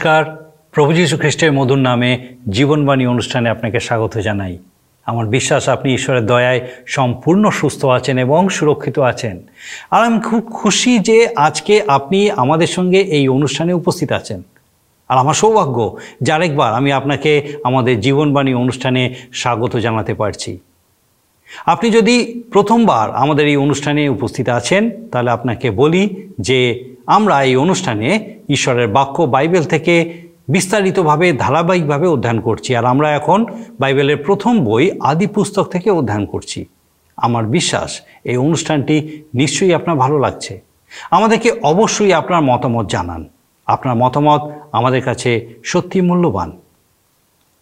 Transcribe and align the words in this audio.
নমস্কার। 0.00 0.52
প্রভু 0.72 0.92
যীশু 0.92 1.16
খ্রিস্টের 1.16 1.52
মধুর 1.52 1.78
নামে 1.78 2.26
জীবনবাণী 2.50 3.06
অনুষ্ঠানে 3.06 3.48
আপনাকে 3.48 3.80
স্বাগত 3.80 4.18
জানাই। 4.18 4.58
আমার 5.06 5.26
বিশ্বাস, 5.26 5.68
আপনি 5.68 5.94
ঈশ্বরের 5.94 6.26
দয়ায় 6.26 6.60
সম্পূর্ণ 6.86 7.50
সুস্থ 7.50 7.84
আছেন 7.84 8.18
এবং 8.18 8.48
সুরক্ষিত 8.48 8.98
আছেন। 8.98 9.42
আর 9.90 10.04
আমি 10.04 10.20
খুব 10.20 10.40
খুশি 10.52 10.98
যে 10.98 11.28
আজকে 11.36 11.82
আপনি 11.88 12.30
আমাদের 12.30 12.66
সঙ্গে 12.66 13.00
এই 13.00 13.28
অনুষ্ঠানে 13.28 13.72
উপস্থিত 13.72 14.12
আছেন। 14.12 14.42
আর 15.08 15.18
আমার 15.18 15.34
সৌভাগ্য 15.34 15.98
যে 16.22 16.32
আরেকবার 16.32 16.74
আমি 16.74 16.92
আপনাকে 16.92 17.52
আমাদের 17.64 18.00
জীবনবাণী 18.00 18.54
অনুষ্ঠানে 18.54 19.14
স্বাগত 19.32 19.76
জানাতে 19.76 20.14
পারছি। 20.14 20.58
আপনি 21.66 21.90
যদি 21.90 22.42
প্রথমবার 22.52 23.10
আমাদের 23.10 23.46
এই 23.46 23.56
অনুষ্ঠানে 23.56 24.08
উপস্থিত 24.08 24.48
আছেন, 24.48 24.90
তাহলে 25.12 25.30
আপনাকে 25.30 25.70
বলি 25.70 26.28
যে 26.40 26.90
আমরা 27.16 27.42
এই 27.42 27.56
অনুষ্ঠানে 27.56 28.08
ঈশ্বরের 28.48 28.88
বাক্য 28.88 29.22
বাইবেল 29.22 29.64
থেকে 29.64 29.94
বিস্তারিতভাবে, 30.48 31.32
ধারাবাহিকভাবে 31.32 32.06
অধ্যয়ন 32.06 32.40
করছি। 32.40 32.76
আর 32.76 32.84
আমরা 32.84 33.10
এখন 33.10 33.46
বাইবেলের 33.80 34.16
প্রথম 34.16 34.64
বই 34.64 34.84
আদি 35.00 35.26
পুস্তক 35.26 35.64
থেকে 35.64 35.90
অধ্যয়ন 35.90 36.26
করছি। 36.26 36.66
আমার 37.16 37.44
বিশ্বাস, 37.44 38.00
এই 38.24 38.36
অনুষ্ঠানটি 38.36 39.22
নিশ্চয়ই 39.34 39.74
আপনার 39.74 39.96
ভালো 39.96 40.18
লাগছে। 40.18 40.60
আমাদেরকে 41.10 41.50
অবশ্যই 41.62 42.12
আপনার 42.12 42.42
মতামত 42.42 42.90
জানান। 42.90 43.28
আপনার 43.66 43.96
মতামত 43.96 44.40
আমাদের 44.72 45.02
কাছে 45.02 45.48
সত্যি 45.64 46.00
মূল্যবান। 46.00 46.52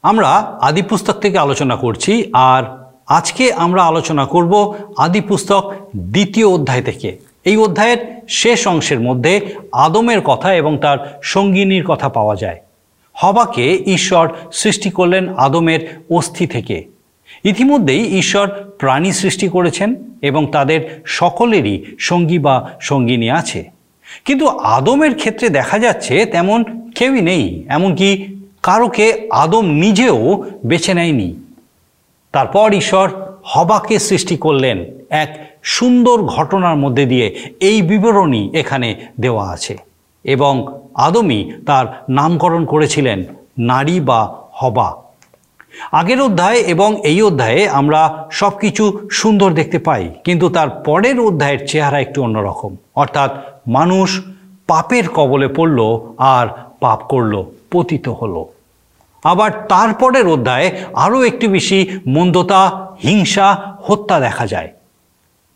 আমরা 0.03 0.29
আদি 0.61 0.83
পুস্তক 0.83 1.15
থেকে 1.15 1.39
আলোচনা 1.39 1.77
করছি, 1.77 2.31
আর 2.33 2.63
আজকে 3.07 3.53
আমরা 3.53 3.83
আলোচনা 3.85 4.27
করব 4.27 4.75
আদি 4.97 5.21
পুস্তক 5.21 5.73
দ্বিতীয় 5.97 6.47
অধ্যায় 6.47 6.83
থেকে। 6.83 7.28
এই 7.49 7.57
অধ্যায়ের 7.57 8.01
শেষ 8.29 8.69
অংশের 8.69 9.01
মধ্যে 9.01 9.35
আদমের 9.73 10.21
কথা 10.21 10.49
এবং 10.55 10.79
তার 10.79 10.99
সঙ্গিনীর 11.23 11.85
কথা 11.85 12.09
পাওয়া 12.09 12.37
যায়। 12.37 12.59
হবাকে 13.13 13.67
ঈশ্বর 13.87 14.27
সৃষ্টি 14.53 14.91
করলেন 14.91 15.25
আদমের 15.37 15.81
অস্থি 16.11 16.47
থেকে। 16.47 16.77
ইতিমধ্যেই 17.45 18.19
ঈশ্বর 18.19 18.47
প্রাণী 18.79 19.13
সৃষ্টি 19.13 19.49
করেছেন 19.49 19.95
এবং 20.23 20.47
তাদের 20.53 21.03
সকলেরই 21.07 21.85
সঙ্গী 21.99 22.39
বা 22.39 22.57
সঙ্গিনী 22.81 23.29
আছে। 23.31 23.61
কিন্তু 24.25 24.47
আদমের 24.49 25.15
ক্ষেত্রে 25.15 25.49
দেখা 25.49 25.79
যাচ্ছে 25.79 26.27
তেমন 26.27 26.89
কেউই 26.95 27.21
নেই, 27.21 27.65
এমনকি 27.69 28.09
কারোকে 28.63 29.07
আদম 29.33 29.65
নিজেও 29.67 30.45
বেছে 30.67 30.95
নেয়নি। 30.95 31.35
তারপর 32.33 32.73
ঈশ্বর 32.73 33.07
হবাকে 33.43 33.99
সৃষ্টি 33.99 34.37
করলেন 34.37 34.85
এক 35.11 35.31
সুন্দর 35.77 36.19
ঘটনার 36.35 36.77
মধ্যে 36.77 37.05
দিয়ে 37.07 37.27
এই 37.61 37.79
বিবরণী 37.83 38.43
এখানে 38.61 38.89
দেওয়া 39.21 39.45
আছে। 39.55 39.75
এবং 40.25 40.55
আদমই 41.07 41.41
তার 41.67 41.87
নামকরণ 42.09 42.63
করেছিলেন 42.65 43.19
নারী 43.71 43.97
বা 44.01 44.21
হবা। 44.61 44.89
আগের 45.93 46.21
অধ্যায় 46.21 46.61
এবং 46.75 46.91
এই 47.11 47.19
অধ্যায়ে 47.23 47.63
আমরা 47.81 48.01
সব 48.31 48.53
কিছু 48.59 48.85
সুন্দর 49.11 49.49
দেখতে 49.53 49.79
পাই, 49.79 50.05
কিন্তু 50.25 50.47
তার 50.57 50.69
পরের 50.87 51.19
অধ্যায়ের 51.21 51.61
চেহারা 51.67 51.99
একটু 52.01 52.19
অন্যরকম। 52.23 52.73
অর্থাৎ 52.95 53.31
মানুষ 53.69 54.09
পাপের 54.67 55.05
কবলে 55.09 55.49
পড়ল 55.49 55.79
আর 56.37 56.47
পাপ 56.81 57.01
করল, 57.13 57.35
পতিত 57.73 58.07
হলো। 58.21 58.43
আবার 59.25 59.51
তারপরের 59.69 60.27
অধ্যায়ে 60.29 60.69
আরও 61.05 61.19
একটু 61.23 61.47
বেশি 61.49 61.79
মন্দতা, 62.07 62.63
হিংসা, 63.05 63.49
হত্যা 63.87 64.17
দেখা 64.21 64.47
যায়। 64.47 64.69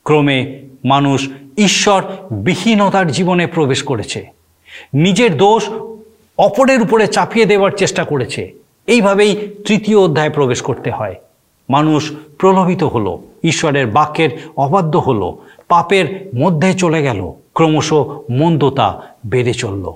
ক্রমে 0.04 0.62
মানুষ 0.84 1.28
ঈশ্বর 1.58 2.02
বিহীনতার 2.30 3.12
জীবনে 3.12 3.46
প্রবেশ 3.46 3.82
করেছে। 3.82 4.26
নিজের 4.94 5.36
দোষ 5.36 5.68
অপরের 6.38 6.82
উপরে 6.82 7.06
চাপিয়ে 7.06 7.46
দেওয়ার 7.46 7.70
চেষ্টা 7.70 8.04
করেছে। 8.04 8.52
এইভাবেই 8.86 9.48
তৃতীয় 9.66 9.98
অধ্যায়ে 9.98 10.30
প্রবেশ 10.30 10.62
করতে 10.62 10.90
হয়। 10.90 11.14
মানুষ 11.70 12.12
প্রলোভিত 12.38 12.82
হলো, 12.82 13.22
ঈশ্বরের 13.44 13.86
বাক্যের 13.86 14.30
অবাধ্য 14.56 14.98
হলো, 14.98 15.38
পাপের 15.68 16.30
মধ্যে 16.36 16.74
চলে 16.74 17.02
গেল, 17.02 17.32
ক্রমশ 17.54 17.92
মন্দতা 18.30 19.02
বেড়ে 19.26 19.54
চলল। 19.54 19.92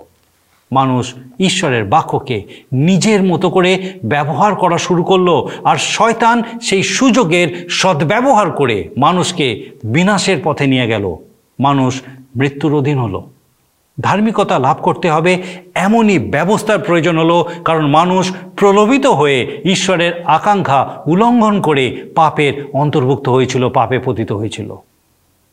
মানুষ 0.73 1.15
ঈশ্বরের 1.41 1.85
বাক্যকে 1.85 2.43
নিজের 2.73 3.23
মতো 3.23 3.51
করে 3.51 3.93
ব্যবহার 4.05 4.55
করা 4.55 4.79
শুরু 4.79 5.05
করল 5.05 5.47
আর 5.65 5.77
শয়তান 5.77 6.43
সেই 6.63 6.83
সুযোগের 6.83 7.67
সদ্ব্যবহার 7.69 8.51
করে 8.51 8.89
মানুষকে 8.97 9.71
বিনাশের 9.85 10.39
পথে 10.45 10.67
নিয়ে 10.67 10.87
গেল। 10.87 11.17
মানুষ 11.61 12.03
মৃত্যুর 12.37 12.79
অধীন 12.79 12.99
হলো। 12.99 13.31
ধার্মিকতা 14.01 14.59
লাভ 14.59 14.77
করতে 14.83 15.11
হবে 15.11 15.43
এমনই 15.75 16.19
ব্যবস্থার 16.19 16.79
প্রয়োজন 16.79 17.19
হলো 17.19 17.49
কারণ 17.65 17.87
মানুষ 17.87 18.33
প্রলোভিত 18.57 19.07
হয়ে 19.07 19.61
ঈশ্বরের 19.65 20.23
আকাঙ্ক্ষা 20.23 21.03
উল্লঙ্ঘন 21.07 21.61
করে 21.61 22.05
পাপের 22.15 22.65
অন্তর্ভুক্ত 22.73 23.29
হয়েছিল, 23.29 23.69
পাপে 23.69 23.99
পতিত 23.99 24.33
হয়েছিল। 24.33 24.77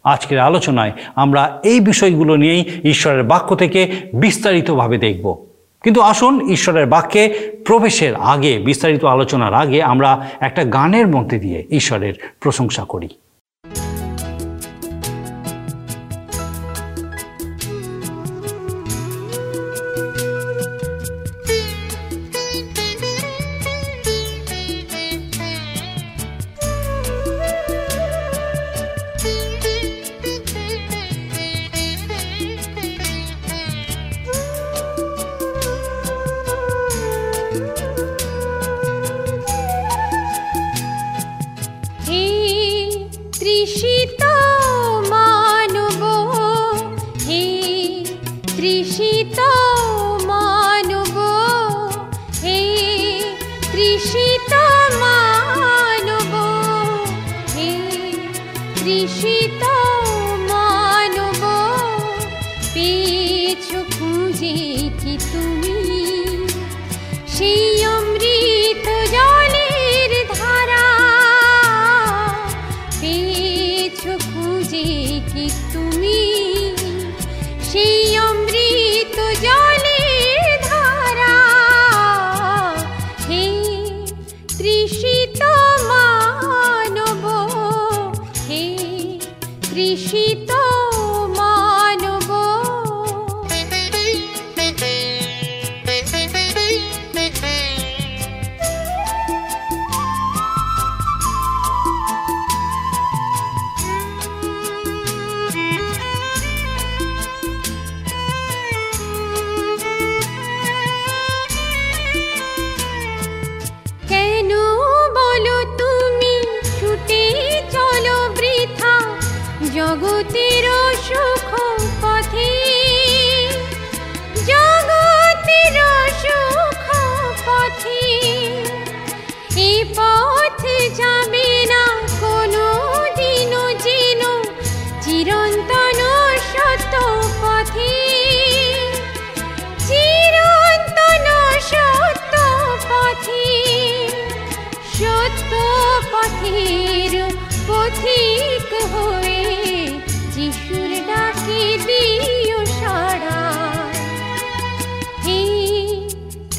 আজকের 0.03 0.40
আলোচনায় 0.40 0.91
আমরা 1.16 1.59
এই 1.64 1.80
বিষয়গুলো 1.80 2.36
নিয়েই 2.36 2.81
ঈশ্বরের 2.84 3.24
বাক্য 3.24 3.56
থেকে 3.56 3.91
বিস্তারিতভাবে 4.14 4.97
দেখব। 4.97 5.46
কিন্তু 5.84 6.02
আসুন 6.02 6.50
ঈশ্বরের 6.50 6.86
বাক্যে 6.86 7.30
প্রবেশের 7.66 8.16
আগে, 8.16 8.59
বিস্তারিত 8.59 9.06
আলোচনার 9.06 9.53
আগে 9.53 9.84
আমরা 9.84 10.30
একটা 10.40 10.63
গানের 10.63 11.08
মধ্যে 11.08 11.40
দিয়ে 11.40 11.66
ঈশ্বরের 11.72 12.13
প্রশংসা 12.40 12.84
করি। 12.84 13.09
त्रिषितो 43.38 44.33
मानुभो 45.09 46.16
हे 47.25 47.44
त्रिषिता 48.55 49.49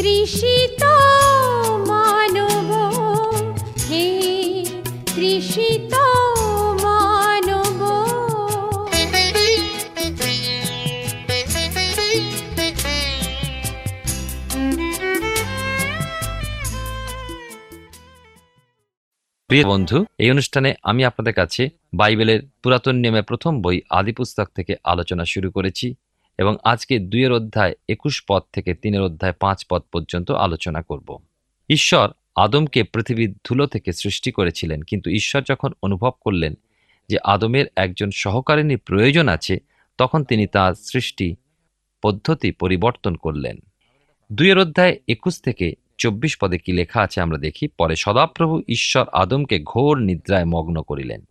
তৃষিত 0.05 0.85
মানব। 1.89 2.69
হে 3.91 4.65
মানব। 6.83 7.81
প্রিয় 19.49 19.65
বন্ধু, 19.65 20.05
এই 20.19 20.31
অনুষ্ঠানে 20.31 20.75
আমি 20.83 21.05
আপনাদের 21.05 21.35
কাছে 21.35 21.69
বাইবেলের 21.95 22.41
পুরাতন 22.63 22.97
নিয়মে 22.97 23.23
প্রথম 23.23 23.63
বই 23.63 23.81
আদিপুস্তক 23.91 24.49
থেকে 24.57 24.77
আলোচনা 24.85 25.25
শুরু 25.25 25.51
করেছি। 25.51 25.95
এবং 26.39 26.57
আজকে 26.65 26.99
দুইয়ের 26.99 27.33
অধ্যায়, 27.33 27.75
একুশ 27.89 28.25
পদ 28.29 28.43
থেকে 28.53 28.75
তিনের 28.75 29.03
অধ্যায়, 29.03 29.33
পাঁচ 29.33 29.67
পদ 29.71 29.83
পর্যন্ত 29.93 30.31
আলোচনা 30.31 30.83
করব। 30.83 31.19
ঈশ্বর 31.69 32.09
আদমকে 32.37 32.83
পৃথিবীর 32.83 33.35
ধুলো 33.45 33.67
থেকে 33.67 33.93
সৃষ্টি 33.93 34.33
করেছিলেন, 34.33 34.83
কিন্তু 34.83 35.11
ঈশ্বর 35.11 35.43
যখন 35.43 35.73
অনুভব 35.83 36.13
করলেন 36.21 36.55
যে 37.09 37.19
আদমের 37.25 37.67
একজন 37.77 38.11
সহকারিনীর 38.11 38.79
প্রয়োজন 38.79 39.29
আছে, 39.29 39.59
তখন 39.99 40.25
তিনি 40.25 40.47
তার 40.47 40.75
সৃষ্টি 40.75 41.37
পদ্ধতি 42.03 42.51
পরিবর্তন 42.51 43.15
করলেন। 43.15 43.59
দুইয়ের 44.33 44.59
অধ্যায়, 44.59 44.99
একুশ 45.09 45.41
থেকে 45.41 45.75
চব্বিশ 45.99 46.37
পদে 46.37 46.59
কি 46.59 46.73
লেখা 46.73 47.01
আছে 47.01 47.21
আমরা 47.21 47.39
দেখি, 47.39 47.69
পরে 47.69 47.97
সদাপ্রভু 47.97 48.63
ঈশ্বর 48.69 49.07
আদমকে 49.13 49.63
ঘোর 49.63 49.99
নিদ্রায় 49.99 50.45
মগ্ন 50.45 50.83
করিলেন। 50.83 51.25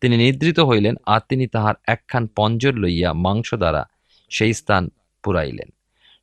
তিনি 0.00 0.16
নিদ্রিত 0.16 0.60
হইলেন 0.60 0.94
আর 1.06 1.20
তিনি 1.28 1.46
তাহার 1.46 1.74
একখান 1.86 2.28
পঞ্জর 2.36 2.74
লইয়া 2.74 3.12
মাংস 3.12 3.54
দ্বারা 3.54 3.88
সেই 4.30 4.54
স্থান 4.54 4.90
পুরাইলেন। 5.22 5.68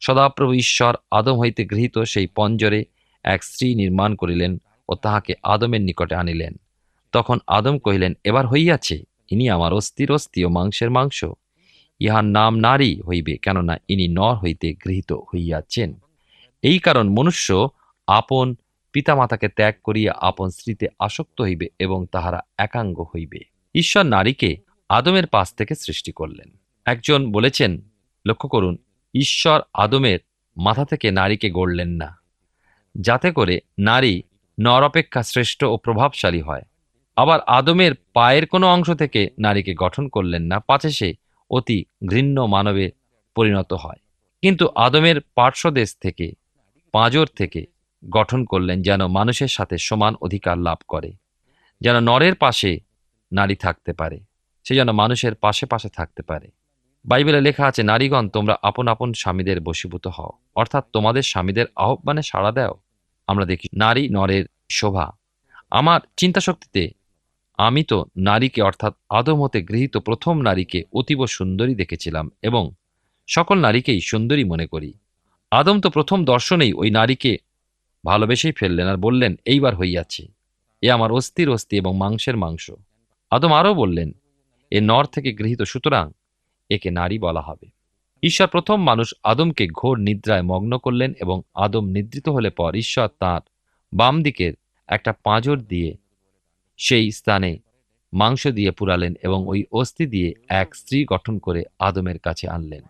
সদাপ্রভু 0.01 0.54
ঈশ্বর 0.54 0.95
আদম 1.12 1.39
হইতে 1.39 1.65
গৃহীত 1.65 2.00
সেই 2.00 2.27
পঞ্জরে 2.36 2.86
এক 3.24 3.44
স্ত্রী 3.44 3.75
নির্মাণ 3.75 4.15
করিলেন 4.15 4.57
ও 4.89 4.95
তাহাকে 4.95 5.33
আদমের 5.44 5.81
নিকটে 5.81 6.15
আনিলেন। 6.15 6.54
তখন 7.12 7.39
আদম 7.48 7.77
কহিলেন, 7.77 8.13
এবার 8.24 8.48
হইয়াছে, 8.48 9.04
ইনি 9.31 9.50
আমার 9.50 9.74
অস্থির 9.74 10.12
অস্থি 10.12 10.45
ও 10.45 10.50
মাংসের 10.50 10.92
মাংস। 10.92 11.25
ইহার 12.00 12.25
নাম 12.25 12.56
নারী 12.56 13.01
হইবে, 13.01 13.38
কেননা 13.38 13.77
ইনি 13.88 14.07
নর 14.07 14.36
হইতে 14.36 14.74
গৃহীত 14.74 15.13
হইয়াছেন। 15.13 15.94
এই 16.62 16.80
কারণ 16.80 17.09
মনুষ্য 17.09 17.69
আপন 18.07 18.56
পিতামাতাকে 18.92 19.48
ত্যাগ 19.48 19.74
করিয়া 19.83 20.13
আপন 20.21 20.50
স্ত্রীতে 20.50 20.88
আসক্ত 21.00 21.42
হইবে 21.42 21.68
এবং 21.80 22.06
তাহারা 22.12 22.42
একাঙ্গ 22.57 23.01
হইবে। 23.15 23.39
ঈশ্বর 23.75 24.04
নারীকে 24.04 24.57
আদমের 24.89 25.27
পাশ 25.27 25.54
থেকে 25.54 25.75
সৃষ্টি 25.75 26.12
করলেন। 26.12 26.50
একজন 26.86 27.31
বলেছেন 27.31 27.81
লক্ষ্য 28.27 28.47
করুন, 28.50 28.75
ঈশ্বর 29.13 29.59
আদমের 29.74 30.19
মাথা 30.57 30.83
থেকে 30.85 31.07
নারীকে 31.12 31.50
গড়লেন 31.50 31.91
না, 31.91 32.09
যাতে 32.95 33.29
করে 33.31 33.56
নারী 33.81 34.15
নর 34.57 34.81
অপেক্ষা 34.83 35.21
শ্রেষ্ঠ 35.24 35.59
ও 35.63 35.75
প্রভাবশালী 35.77 36.41
হয়। 36.41 36.65
আবার 37.18 37.39
আদমের 37.50 37.94
পায়ের 38.13 38.45
কোনো 38.47 38.65
অংশ 38.68 38.89
থেকে 38.91 39.21
নারীকে 39.39 39.74
গঠন 39.75 40.06
করলেন 40.07 40.44
না, 40.44 40.57
পাছে 40.59 40.89
সে 40.89 41.09
অতি 41.51 41.79
ঘৃণ্য 42.09 42.38
মানবে 42.53 42.85
পরিণত 43.35 43.71
হয়। 43.74 44.00
কিন্তু 44.44 44.65
আদমের 44.75 45.18
পার্শ্বদেশ 45.35 45.89
থেকে, 46.01 46.27
পাঁজর 46.94 47.27
থেকে 47.35 47.62
গঠন 48.03 48.41
করলেন 48.45 48.77
যেন 48.81 49.01
মানুষের 49.07 49.47
সাথে 49.47 49.75
সমান 49.77 50.13
অধিকার 50.21 50.57
লাভ 50.57 50.80
করে, 50.88 51.12
যেন 51.81 51.95
নরের 52.00 52.35
পাশে 52.35 52.71
নারী 53.31 53.56
থাকতে 53.56 53.91
পারে, 53.94 54.18
সে 54.65 54.73
যেন 54.75 54.89
মানুষের 54.91 55.33
পাশে 55.35 55.65
পাশে 55.65 55.89
থাকতে 55.89 56.21
পারে। 56.23 56.47
বাইবেলে 57.07 57.42
লেখা 57.42 57.65
আছে, 57.65 57.83
নারীগণ, 57.83 58.30
তোমরা 58.30 58.57
আপন 58.62 58.88
আপন 58.88 59.13
স্বামীদের 59.13 59.62
বশীভূত 59.62 60.07
হও। 60.07 60.31
অর্থাৎ 60.56 60.86
তোমাদের 60.94 61.24
স্বামীদের 61.24 61.65
আহ্বানে 61.75 62.21
সাড়া 62.21 62.51
দাও। 62.51 62.74
আমরা 63.27 63.45
দেখি, 63.45 63.68
নারী 63.77 64.09
নরের 64.09 64.45
শোভা। 64.69 65.12
আমার 65.71 66.01
চিন্তাশক্তিতে 66.18 66.89
আমি 67.57 67.83
তো 67.83 68.06
নারীকে, 68.18 68.62
অর্থাৎ 68.62 68.94
আদম 69.09 69.42
হতে 69.44 69.62
গৃহীত 69.62 69.98
প্রথম 69.98 70.42
নারীকে 70.42 70.83
অতীব 70.94 71.25
সুন্দরী 71.25 71.75
দেখেছিলাম 71.75 72.31
এবং 72.42 72.71
সকল 73.27 73.57
নারীকেই 73.57 74.01
সুন্দরী 74.01 74.44
মনে 74.44 74.68
করি। 74.68 74.94
আদম 75.51 75.81
তো 75.81 75.89
প্রথম 75.89 76.25
দর্শনেই 76.25 76.74
ওই 76.74 76.89
নারীকে 76.89 77.38
ভালোবেসেই 78.06 78.51
ফেললেন 78.51 78.88
আর 78.88 78.98
বললেন, 78.98 79.36
এইবার 79.45 79.75
হইয়াছে। 79.75 80.27
এ 80.81 80.92
আমার 80.92 81.12
অস্থির 81.12 81.50
অস্থি 81.50 81.77
এবং 81.77 81.98
মাংসের 81.98 82.38
মাংস। 82.38 82.71
আদম 83.31 83.54
আরও 83.54 83.74
বললেন, 83.74 84.12
এ 84.71 84.81
নর 84.81 85.06
থেকে 85.06 85.33
গৃহীত, 85.33 85.62
সুতরাং 85.62 86.12
একে 86.69 86.91
নারী 86.91 87.19
বলা 87.19 87.41
হবে। 87.41 87.69
ঈশ্বর 88.23 88.47
প্রথম 88.47 88.83
মানুষ 88.83 89.13
আদমকে 89.23 89.67
ঘোর 89.67 89.97
নিদ্রায় 89.97 90.41
মগ্ন 90.41 90.77
করলেন 90.77 91.13
এবং 91.19 91.41
আদম 91.53 91.85
নিদ্রিত 91.85 92.29
হলে 92.29 92.49
পর 92.49 92.75
ঈশ্বর 92.75 93.07
তাঁর 93.19 93.41
বাম 93.93 94.23
দিকের 94.23 94.53
একটা 94.87 95.13
পাঁজর 95.23 95.59
দিয়ে 95.59 95.97
সেই 96.77 97.11
স্থানে 97.11 97.57
মাংস 98.13 98.47
দিয়ে 98.47 98.71
পুরালেন 98.71 99.13
এবং 99.23 99.47
ওই 99.47 99.65
অস্থি 99.71 100.05
দিয়ে 100.05 100.33
এক 100.49 100.75
স্ত্রী 100.75 101.05
গঠন 101.05 101.39
করে 101.39 101.63
আদমের 101.79 102.19
কাছে 102.19 102.47
আনলেন। 102.47 102.83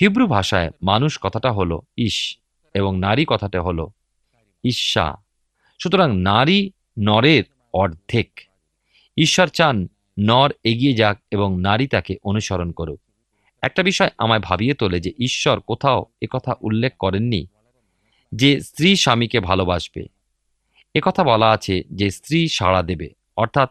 হিব্রু 0.00 0.26
ভাষায় 0.26 0.70
মানুষ 0.82 1.18
কথাটা 1.20 1.52
হলো 1.52 1.82
ইস 1.96 2.38
এবং 2.74 2.98
নারী 2.98 3.24
কথাটা 3.28 3.62
হলো 3.62 3.90
ঈর্ষা 4.64 5.16
সুতরাং 5.78 6.16
নারী 6.16 6.70
নরের 6.98 7.44
অর্ধেক। 7.72 8.40
ঈশ্বর 9.16 9.46
চান 9.46 9.88
নর 10.18 10.52
এগিয়ে 10.64 10.92
যাক 10.92 11.18
এবং 11.30 11.60
নারী 11.60 11.86
তাকে 11.86 12.16
অনুসরণ 12.24 12.70
করুক। 12.70 13.00
একটা 13.62 13.82
বিষয় 13.82 14.10
আমায় 14.18 14.40
ভাবিয়ে 14.40 14.74
তোলে 14.74 15.00
যে 15.00 15.12
ঈশ্বর 15.18 15.60
কোথাও 15.60 16.04
একথা 16.22 16.54
উল্লেখ 16.60 16.96
করেননি 16.98 17.46
যে 18.34 18.60
স্ত্রী 18.60 18.96
স্বামীকে 18.96 19.40
ভালোবাসবে। 19.40 20.06
একথা 20.94 21.24
বলা 21.24 21.50
আছে 21.50 21.84
যে 21.90 22.10
স্ত্রী 22.10 22.48
সাড়া 22.48 22.82
দেবে। 22.82 23.10
অর্থাৎ 23.36 23.70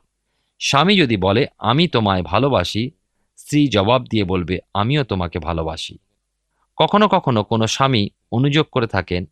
স্বামী 0.60 0.98
যদি 0.98 1.18
বলে, 1.18 1.48
আমি 1.58 1.88
তোমায় 1.88 2.24
ভালোবাসি 2.24 2.92
স্ত্রী 3.38 3.68
জবাব 3.68 4.04
দিয়ে 4.04 4.24
বলবে, 4.24 4.60
আমিও 4.74 5.04
তোমাকে 5.04 5.40
ভালোবাসি 5.40 5.98
কখনো 6.78 7.08
কখনো 7.08 7.44
কোনো 7.44 7.68
স্বামী 7.68 8.10
অনুযোগ 8.32 8.66
করে 8.66 8.88
থাকেন, 8.88 9.26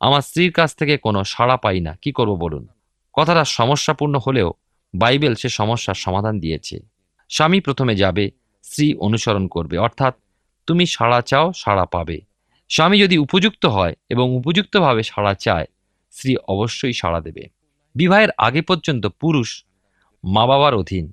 আমার 0.00 0.22
স্ত্রীর 0.22 0.52
কাছ 0.52 0.76
থেকে 0.76 0.96
কোনো 0.96 1.24
সাড়া 1.24 1.56
পাই 1.56 1.80
না, 1.80 1.96
কি 2.02 2.12
করব 2.12 2.34
বলুন? 2.34 2.68
কথাটা 3.12 3.44
সমস্যাপূর্ণ 3.44 4.18
হলেও 4.26 4.52
বাইবেল 4.94 5.34
সে 5.34 5.48
সমস্যার 5.48 5.94
সমাধান 5.94 6.40
দিয়েছে। 6.40 6.80
স্বামী 7.28 7.60
প্রথমে 7.60 7.96
যাবে, 7.96 8.30
স্ত্রী 8.62 8.94
অনুসরণ 8.94 9.46
করবে, 9.46 9.78
অর্থাৎ 9.78 10.14
তুমি 10.66 10.86
সাড়া 10.86 11.20
চাও, 11.20 11.52
সাড়া 11.52 11.84
পাবে। 11.84 12.20
স্বামী 12.68 13.00
যদি 13.00 13.18
উপযুক্ত 13.18 13.66
হয় 13.66 13.94
এবং 14.08 14.36
উপযুক্তভাবে 14.36 15.02
সাড়া 15.02 15.34
চায়, 15.34 15.66
স্ত্রী 16.10 16.36
অবশ্যই 16.48 16.92
সাড়া 16.92 17.20
দেবে। 17.20 17.48
বিবাহের 17.94 18.28
আগে 18.38 18.62
পর্যন্ত 18.62 19.06
পুরুষ 19.06 19.64
মা 20.24 20.46
বাবার 20.46 20.74
অধীন, 20.74 21.12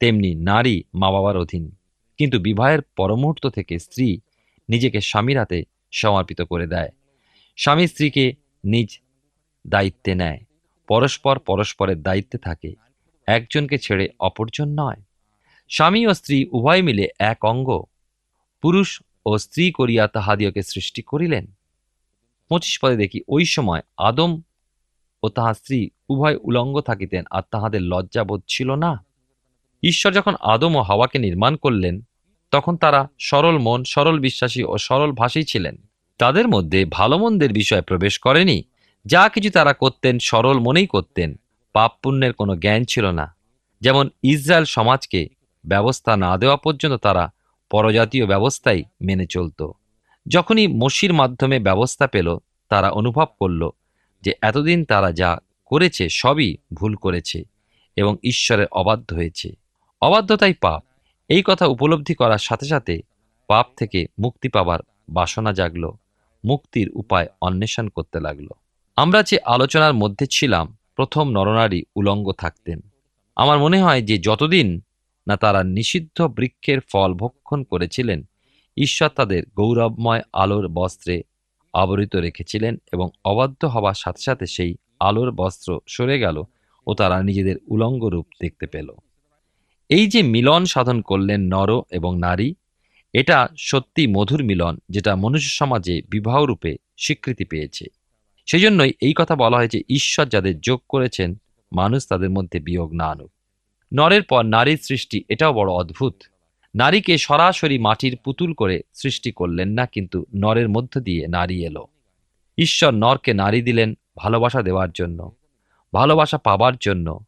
তেমনি 0.00 0.34
নারী 0.34 0.82
মা 0.94 1.10
বাবার 1.10 1.36
অধীন। 1.36 1.74
কিন্তু 2.18 2.40
বিবাহের 2.40 2.82
পরমুহূর্ত 2.82 3.46
থেকে 3.46 3.78
স্ত্রী 3.78 4.20
নিজেকে 4.68 5.00
স্বামীর 5.00 5.38
হাতে 5.38 5.64
সমর্পিত 5.92 6.42
করে 6.42 6.66
দেয়। 6.66 6.88
স্বামী 7.56 7.86
স্ত্রীকে 7.86 8.34
নিজ 8.64 9.00
দায়িত্বে 9.66 10.14
নেয়, 10.14 10.40
পরস্পর 10.86 11.38
পরস্পরের 11.38 12.02
দায়িত্বে 12.02 12.38
থাকে। 12.38 12.83
একজনকে 13.26 13.78
ছেড়ে 13.78 14.08
অপরজন 14.20 14.68
নয়। 14.68 15.02
স্বামী 15.68 16.06
ও 16.06 16.14
স্ত্রী 16.14 16.46
উভয় 16.52 16.82
মিলে 16.82 17.08
এক 17.18 17.44
অঙ্গ। 17.44 17.84
পুরুষ 18.62 19.02
ও 19.26 19.38
স্ত্রী 19.38 19.70
করিয়া 19.70 20.08
তাহাদিওকে 20.08 20.62
সৃষ্টি 20.62 21.02
করিলেন। 21.02 21.46
পঁচিশ 22.48 22.78
পদে 22.82 22.96
দেখি 22.96 23.20
ওই 23.28 23.44
সময় 23.44 23.80
আদম 23.98 24.40
ও 25.22 25.28
তাহার 25.28 25.54
স্ত্রী 25.54 25.90
উভয় 26.08 26.36
উলঙ্গ 26.36 26.80
থাকিতেন 26.80 27.24
আর 27.30 27.42
তাহাদের 27.50 27.82
লজ্জাবোধ 27.82 28.42
ছিল 28.48 28.74
না। 28.74 29.04
ঈশ্বর 29.82 30.12
যখন 30.12 30.34
আদম 30.40 30.76
ও 30.76 30.82
হাওয়াকে 30.82 31.18
নির্মাণ 31.18 31.56
করলেন, 31.56 32.00
তখন 32.50 32.76
তারা 32.76 33.08
সরল 33.18 33.58
মন, 33.58 33.84
সরল 33.84 34.20
বিশ্বাসী 34.20 34.62
ও 34.62 34.78
সরল 34.78 35.12
ভাষী 35.12 35.42
ছিলেন। 35.42 35.76
তাদের 36.18 36.48
মধ্যে 36.48 36.84
ভালো 36.84 37.18
মন্দের 37.18 37.52
বিষয় 37.52 37.82
প্রবেশ 37.82 38.18
করেনি। 38.18 38.62
যা 39.06 39.28
কিছু 39.28 39.50
তারা 39.50 39.72
করতেন 39.72 40.18
সরল 40.18 40.58
মনেই 40.58 40.86
করতেন। 40.86 41.34
পাপ 41.74 41.92
পুণ্যের 42.02 42.32
কোনো 42.32 42.56
জ্ঞান 42.56 42.84
ছিল 42.84 43.10
না। 43.10 43.36
যেমন 43.80 44.10
ইসরায়েল 44.22 44.64
সমাজকে 44.64 45.28
ব্যবস্থা 45.66 46.16
না 46.16 46.38
দেওয়া 46.38 46.56
পর্যন্ত 46.56 46.94
তারা 46.94 47.32
পরজাতীয় 47.70 48.26
ব্যবস্থাই 48.26 48.84
মেনে 49.00 49.26
চলত। 49.26 49.70
যখনই 50.28 50.66
মসির 50.66 51.12
মাধ্যমে 51.12 51.58
ব্যবস্থা 51.58 52.06
পেল, 52.06 52.38
তারা 52.68 52.90
অনুভব 52.90 53.26
করল 53.38 53.70
যে 54.22 54.32
এতদিন 54.42 54.84
তারা 54.84 55.12
যা 55.12 55.38
করেছে 55.66 56.08
সবই 56.08 56.56
ভুল 56.74 56.94
করেছে 56.94 57.44
এবং 57.96 58.16
ঈশ্বরের 58.24 58.66
অবাধ্য 58.72 59.14
হয়েছে। 59.14 59.52
অবাধ্যতাই 60.02 60.54
পাপ। 60.54 60.84
এই 61.28 61.42
কথা 61.46 61.66
উপলব্ধি 61.66 62.14
করার 62.14 62.38
সাথে 62.38 62.66
সাথে 62.66 63.00
পাপ 63.46 63.66
থেকে 63.76 64.06
মুক্তি 64.18 64.48
পাবার 64.48 64.80
বাসনা 65.08 65.52
জাগল। 65.52 65.90
মুক্তির 66.44 66.90
উপায় 66.94 67.28
অন্বেষণ 67.40 67.88
করতে 67.88 68.20
লাগল। 68.20 68.46
আমরা 68.96 69.22
যে 69.22 69.38
আলোচনার 69.38 69.94
মধ্যে 69.94 70.26
ছিলাম 70.26 70.76
প্রথম 70.96 71.30
নরনারী 71.30 71.82
উলঙ্গ 71.96 72.32
থাকতেন। 72.32 72.80
আমার 73.36 73.58
মনে 73.58 73.78
হয় 73.82 74.02
যে 74.02 74.18
যতদিন 74.18 74.80
না 75.26 75.36
তারা 75.36 75.64
নিষিদ্ধ 75.64 76.22
বৃক্ষের 76.22 76.78
ফল 76.92 77.14
ভক্ষণ 77.14 77.64
করেছিলেন, 77.64 78.22
ঈশ্বর 78.76 79.08
তাদের 79.08 79.42
গৌরবময় 79.56 80.22
আলোর 80.32 80.68
বস্ত্রে 80.68 81.22
আবরিত 81.74 82.16
রেখেছিলেন 82.16 82.76
এবং 82.92 83.08
অবাধ্য 83.24 83.66
হওয়ার 83.66 83.94
সাথে 83.94 84.22
সাথে 84.22 84.46
সেই 84.46 84.74
আলোর 85.00 85.30
বস্ত্র 85.32 85.80
সরে 85.86 86.18
গেল 86.18 86.42
ও 86.86 86.94
তারা 86.94 87.22
নিজেদের 87.22 87.56
উলঙ্গ 87.66 88.04
রূপ 88.04 88.26
দেখতে 88.40 88.66
পেল। 88.66 88.88
এই 89.88 90.06
যে 90.06 90.22
মিলন 90.22 90.64
সাধন 90.64 91.00
করলেন 91.00 91.40
নর 91.40 91.82
এবং 91.90 92.18
নারী, 92.18 92.54
এটা 93.14 93.48
সত্যি 93.58 94.06
মধুর 94.06 94.44
মিলন 94.44 94.78
যেটা 94.88 95.16
মনুষ্য 95.16 95.48
সমাজে 95.48 96.02
বিবাহরূপে 96.10 96.76
স্বীকৃতি 96.98 97.44
পেয়েছে। 97.44 97.86
সেই 98.46 98.60
জন্যই 98.60 98.92
এই 99.00 99.12
কথা 99.16 99.36
বলা 99.36 99.56
হয়েছে 99.56 99.80
ঈশ্বর 99.88 100.26
যাদের 100.26 100.60
যোগ 100.60 100.80
করেছেন, 100.88 101.34
মানুষ 101.72 102.08
তাদের 102.08 102.30
মধ্যে 102.30 102.60
বিয়োগ 102.60 102.92
না 102.92 103.06
আনুক। 103.06 103.32
নরের 103.94 104.22
পর 104.22 104.42
নারীর 104.42 104.78
সৃষ্টি, 104.82 105.24
এটাও 105.28 105.52
বড় 105.52 105.72
অদ্ভুত। 105.72 106.22
নারীকে 106.74 107.18
সরাসরি 107.18 107.78
মাটির 107.78 108.16
পুতুল 108.16 108.54
করে 108.54 108.82
সৃষ্টি 108.94 109.32
করলেন 109.32 109.68
না, 109.68 109.86
কিন্তু 109.86 110.24
নরের 110.36 110.68
মধ্য 110.68 111.00
দিয়ে 111.00 111.26
নারী 111.26 111.64
এলো। 111.64 111.86
ঈশ্বর 112.58 112.94
নরকে 112.94 113.34
নারী 113.34 113.62
দিলেন 113.62 113.94
ভালোবাসা 114.16 114.62
দেওয়ার 114.62 114.88
জন্য, 114.90 115.32
ভালোবাসা 115.94 116.38
পাবার 116.38 116.72
জন্য, 116.80 117.20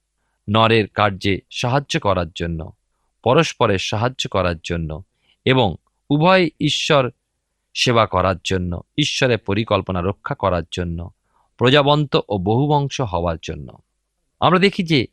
নরের 0.50 0.88
কার্যে 0.88 1.40
সাহায্য 1.50 2.00
করার 2.00 2.26
জন্য, 2.34 2.72
পরস্পরের 3.24 3.78
সাহায্য 3.78 4.28
করার 4.28 4.54
জন্য 4.64 5.02
এবং 5.44 5.76
উভয় 6.10 6.48
ঈশ্বর 6.60 7.10
সেবা 7.76 8.06
করার 8.06 8.36
জন্য, 8.44 8.80
ঈশ্বরের 8.98 9.38
পরিকল্পনা 9.38 10.02
রক্ষা 10.02 10.34
করার 10.34 10.62
জন্য, 10.72 11.10
প্রজাবন্ত 11.58 12.20
ও 12.28 12.38
বহুবংশ 12.38 13.00
হওয়ার 13.00 13.36
জন্য। 13.42 13.78
আমরা 14.40 14.58
দেখি 14.58 14.82
যে 14.82 15.06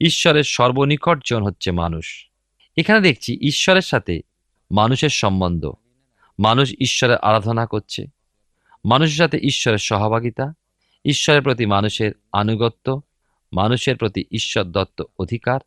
ঈশ্বরের 0.00 0.44
সর্বনিকট 0.44 1.18
জন 1.24 1.42
হচ্ছে 1.42 1.70
মানুষ। 1.70 2.28
এখানে 2.76 3.00
দেখছি 3.00 3.38
ঈশ্বরের 3.48 3.82
সাথে 3.82 4.20
মানুষের 4.72 5.08
সম্বন্ধ। 5.08 5.72
মানুষ 6.38 6.74
ঈশ্বরের 6.80 7.16
আরাধনা 7.16 7.66
করছে। 7.66 8.06
মানুষের 8.84 9.16
সাথে 9.16 9.38
ঈশ্বরের 9.38 9.78
সহভাগিতা। 9.78 10.52
ঈশ্বরের 11.04 11.42
প্রতি 11.42 11.66
মানুষের 11.66 12.12
আনুগত্য। 12.32 13.00
মানুষের 13.52 13.96
প্রতি 13.96 14.24
ঈশ্বর 14.30 14.64
দত্ত 14.64 15.02
অধিকার 15.18 15.60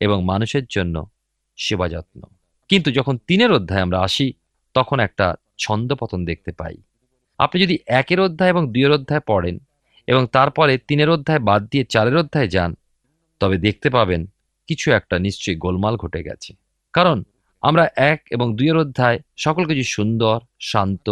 এবং 0.00 0.24
মানুষের 0.24 0.62
জন্য 0.70 1.06
সেবা 1.56 1.88
যত্ন। 1.88 2.20
কিন্তু 2.68 2.90
যখন 2.90 3.18
তিনের 3.26 3.52
অধ্যায় 3.52 3.82
আমরা 3.82 4.00
আসি, 4.00 4.32
তখন 4.74 5.00
একটা 5.00 5.34
ছন্দপতন 5.60 6.20
দেখতে 6.24 6.50
পাই। 6.52 6.76
আপনি 7.38 7.56
যদি 7.62 7.76
একের 7.98 8.20
অধ্যায় 8.20 8.50
এবং 8.50 8.62
দুইয়ের 8.72 8.92
অধ্যায় 8.92 9.20
পড়েন 9.20 9.56
এবং 10.06 10.22
তারপরে 10.26 10.72
তিনের 10.88 11.10
অধ্যায় 11.10 11.42
বাদ 11.48 11.62
দিয়ে 11.66 11.84
চারের 11.84 12.16
অধ্যায় 12.16 12.48
যান, 12.48 12.70
তবে 13.40 13.56
দেখতে 13.58 13.88
পাবেন 13.90 14.22
কিছু 14.66 14.86
একটা 14.92 15.16
নিশ্চয়ই 15.18 15.56
গোলমাল 15.56 15.94
ঘটে 15.96 16.20
গেছে। 16.22 16.50
কারণ 16.92 17.18
আমরা 17.62 17.84
এক 18.10 18.20
এবং 18.30 18.46
দুইয়ের 18.56 18.76
অধ্যায় 18.76 19.18
সকল 19.36 19.62
কিছু 19.64 19.82
সুন্দর, 19.82 20.36
শান্ত, 20.60 21.06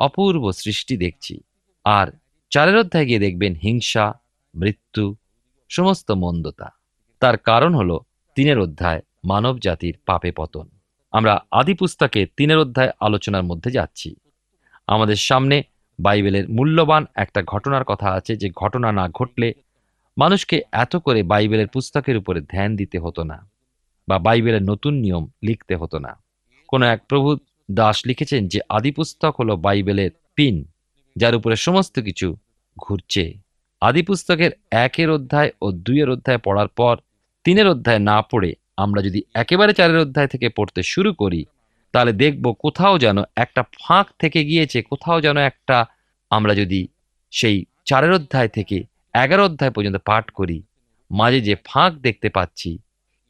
অপূর্ব 0.00 0.44
সৃষ্টি 0.52 0.94
দেখছি। 0.96 1.34
আর 1.84 2.08
চারের 2.50 2.76
অধ্যায় 2.76 3.06
গিয়ে 3.06 3.18
দেখবেন 3.18 3.52
হিংসা, 3.54 4.06
মৃত্যু, 4.54 5.04
সমস্ত 5.68 6.08
মন্দতা। 6.10 6.68
তার 7.20 7.36
কারণ 7.38 7.72
হলো 7.74 7.96
তিনের 8.34 8.58
অধ্যায় 8.58 9.00
মানব 9.24 9.54
জাতির 9.58 9.96
পাপে 10.06 10.30
পতন। 10.36 10.66
আমরা 11.14 11.44
আদি 11.50 11.74
পুস্তকে 11.74 12.26
তিনের 12.36 12.58
অধ্যায় 12.58 12.90
আলোচনার 13.00 13.44
মধ্যে 13.44 13.70
যাচ্ছি। 13.70 14.14
আমাদের 14.86 15.16
সামনে 15.16 15.62
বাইবেলের 15.98 16.48
মূল্যবান 16.48 17.06
একটা 17.14 17.42
ঘটনার 17.42 17.84
কথা 17.84 18.08
আছে, 18.10 18.36
যে 18.36 18.50
ঘটনা 18.50 18.92
না 18.92 19.08
ঘটলে 19.08 19.54
মানুষকে 20.18 20.62
এত 20.72 20.96
করে 20.96 21.22
বাইবেলের 21.22 21.68
পুস্তকের 21.68 22.16
উপরে 22.16 22.40
ধ্যান 22.40 22.76
দিতে 22.76 22.98
হতো 22.98 23.24
না, 23.24 23.38
বা 24.08 24.18
বাইবেলের 24.18 24.62
নতুন 24.62 24.94
নিয়ম 24.94 25.24
লিখতে 25.42 25.74
হতো 25.76 25.98
না। 25.98 26.12
কোনো 26.68 26.86
এক 26.86 27.00
প্রভু 27.08 27.28
দাস 27.70 28.06
লিখেছেন 28.06 28.48
যে, 28.48 28.60
আদি 28.68 28.90
পুস্তক 28.90 29.32
হলো 29.40 29.56
বাইবেলের 29.56 30.10
পিন, 30.36 30.64
যার 31.16 31.34
উপরে 31.34 31.56
সমস্ত 31.56 31.94
কিছু 32.00 32.36
ঘুরছে। 32.78 33.24
আদি 33.80 34.02
পুস্তকের 34.02 34.52
একের 34.70 35.10
অধ্যায় 35.10 35.50
ও 35.62 35.66
দুইয়ের 35.72 36.10
অধ্যায় 36.10 36.38
পড়ার 36.38 36.68
পর 36.68 36.94
তিনের 37.44 37.68
অধ্যায় 37.68 37.98
না 37.98 38.22
পড়ে 38.22 38.50
আমরা 38.76 39.02
যদি 39.02 39.22
একেবারে 39.34 39.72
চারের 39.72 39.98
অধ্যায় 39.98 40.26
থেকে 40.26 40.48
পড়তে 40.48 40.82
শুরু 40.82 41.12
করি, 41.12 41.44
তাহলে 41.92 42.12
দেখব 42.12 42.52
কোথাও 42.52 42.98
যেন 42.98 43.18
একটা 43.36 43.62
ফাঁক 43.62 44.06
থেকে 44.18 44.44
গিয়েছে, 44.44 44.82
কোথাও 44.82 45.20
যেন 45.20 45.36
একটা 45.36 45.86
আমরা 46.30 46.54
যদি 46.54 46.88
সেই 47.30 47.64
চারের 47.84 48.12
অধ্যায় 48.12 48.48
থেকে 48.48 48.84
এগারো 49.14 49.44
অধ্যায় 49.44 49.70
পর্যন্ত 49.70 49.96
পাঠ 49.96 50.30
করি, 50.30 50.62
মাঝে 51.10 51.40
যে 51.40 51.56
ফাঁক 51.64 51.94
দেখতে 51.94 52.28
পাচ্ছি, 52.28 52.78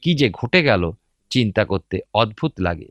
কি 0.01 0.13
যে 0.15 0.29
ঘটে 0.29 0.63
গেল, 0.63 0.91
চিন্তা 1.29 1.65
করতে 1.65 1.99
অদ্ভুত 2.13 2.53
লাগে। 2.59 2.89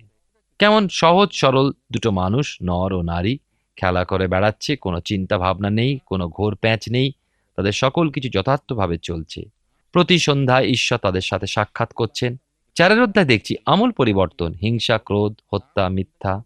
কেমন 0.59 0.89
সহজ 0.89 1.33
সরল 1.33 1.73
দুটো 1.93 2.11
মানুষ, 2.11 2.59
নর 2.63 2.93
ও 2.93 3.03
নারী, 3.03 3.39
খেলা 3.77 4.05
করে 4.05 4.27
বেড়াচ্ছে, 4.27 4.77
কোনো 4.77 5.01
চিন্তা 5.01 5.39
ভাবনা 5.39 5.71
নেই, 5.71 5.99
কোনো 6.07 6.29
ঘোর 6.29 6.55
প্যাঁচ 6.55 6.89
নেই, 6.91 7.13
তাদের 7.57 7.73
সকল 7.73 8.11
কিছু 8.11 8.29
যথার্থভাবে 8.29 8.99
চলছে। 8.99 9.45
প্রতি 9.93 10.19
সন্ধ্যায় 10.19 10.65
ঈশ্বর 10.65 10.99
তাদের 10.99 11.21
সাথে 11.21 11.47
সাক্ষাৎ 11.47 11.93
করছেন 11.93 12.37
চারের 12.75 13.03
অধ্যায় 13.03 13.27
দেখছি 13.27 13.57
আমূল 13.67 13.93
পরিবর্তন, 13.93 14.55
হিংসা, 14.55 14.99
ক্রোধ, 14.99 15.41
হত্যা, 15.53 15.89
মিথ্যা, 15.89 16.43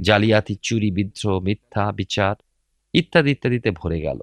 জালিয়াতি, 0.00 0.56
চুরি, 0.62 0.90
বিদ্রোহ, 0.90 1.40
মিথ্যা, 1.40 1.92
বিচার 1.92 2.34
ইত্যাদি 2.94 3.30
ইত্যাদিতে 3.30 3.70
ভরে 3.70 4.00
গেল। 4.00 4.18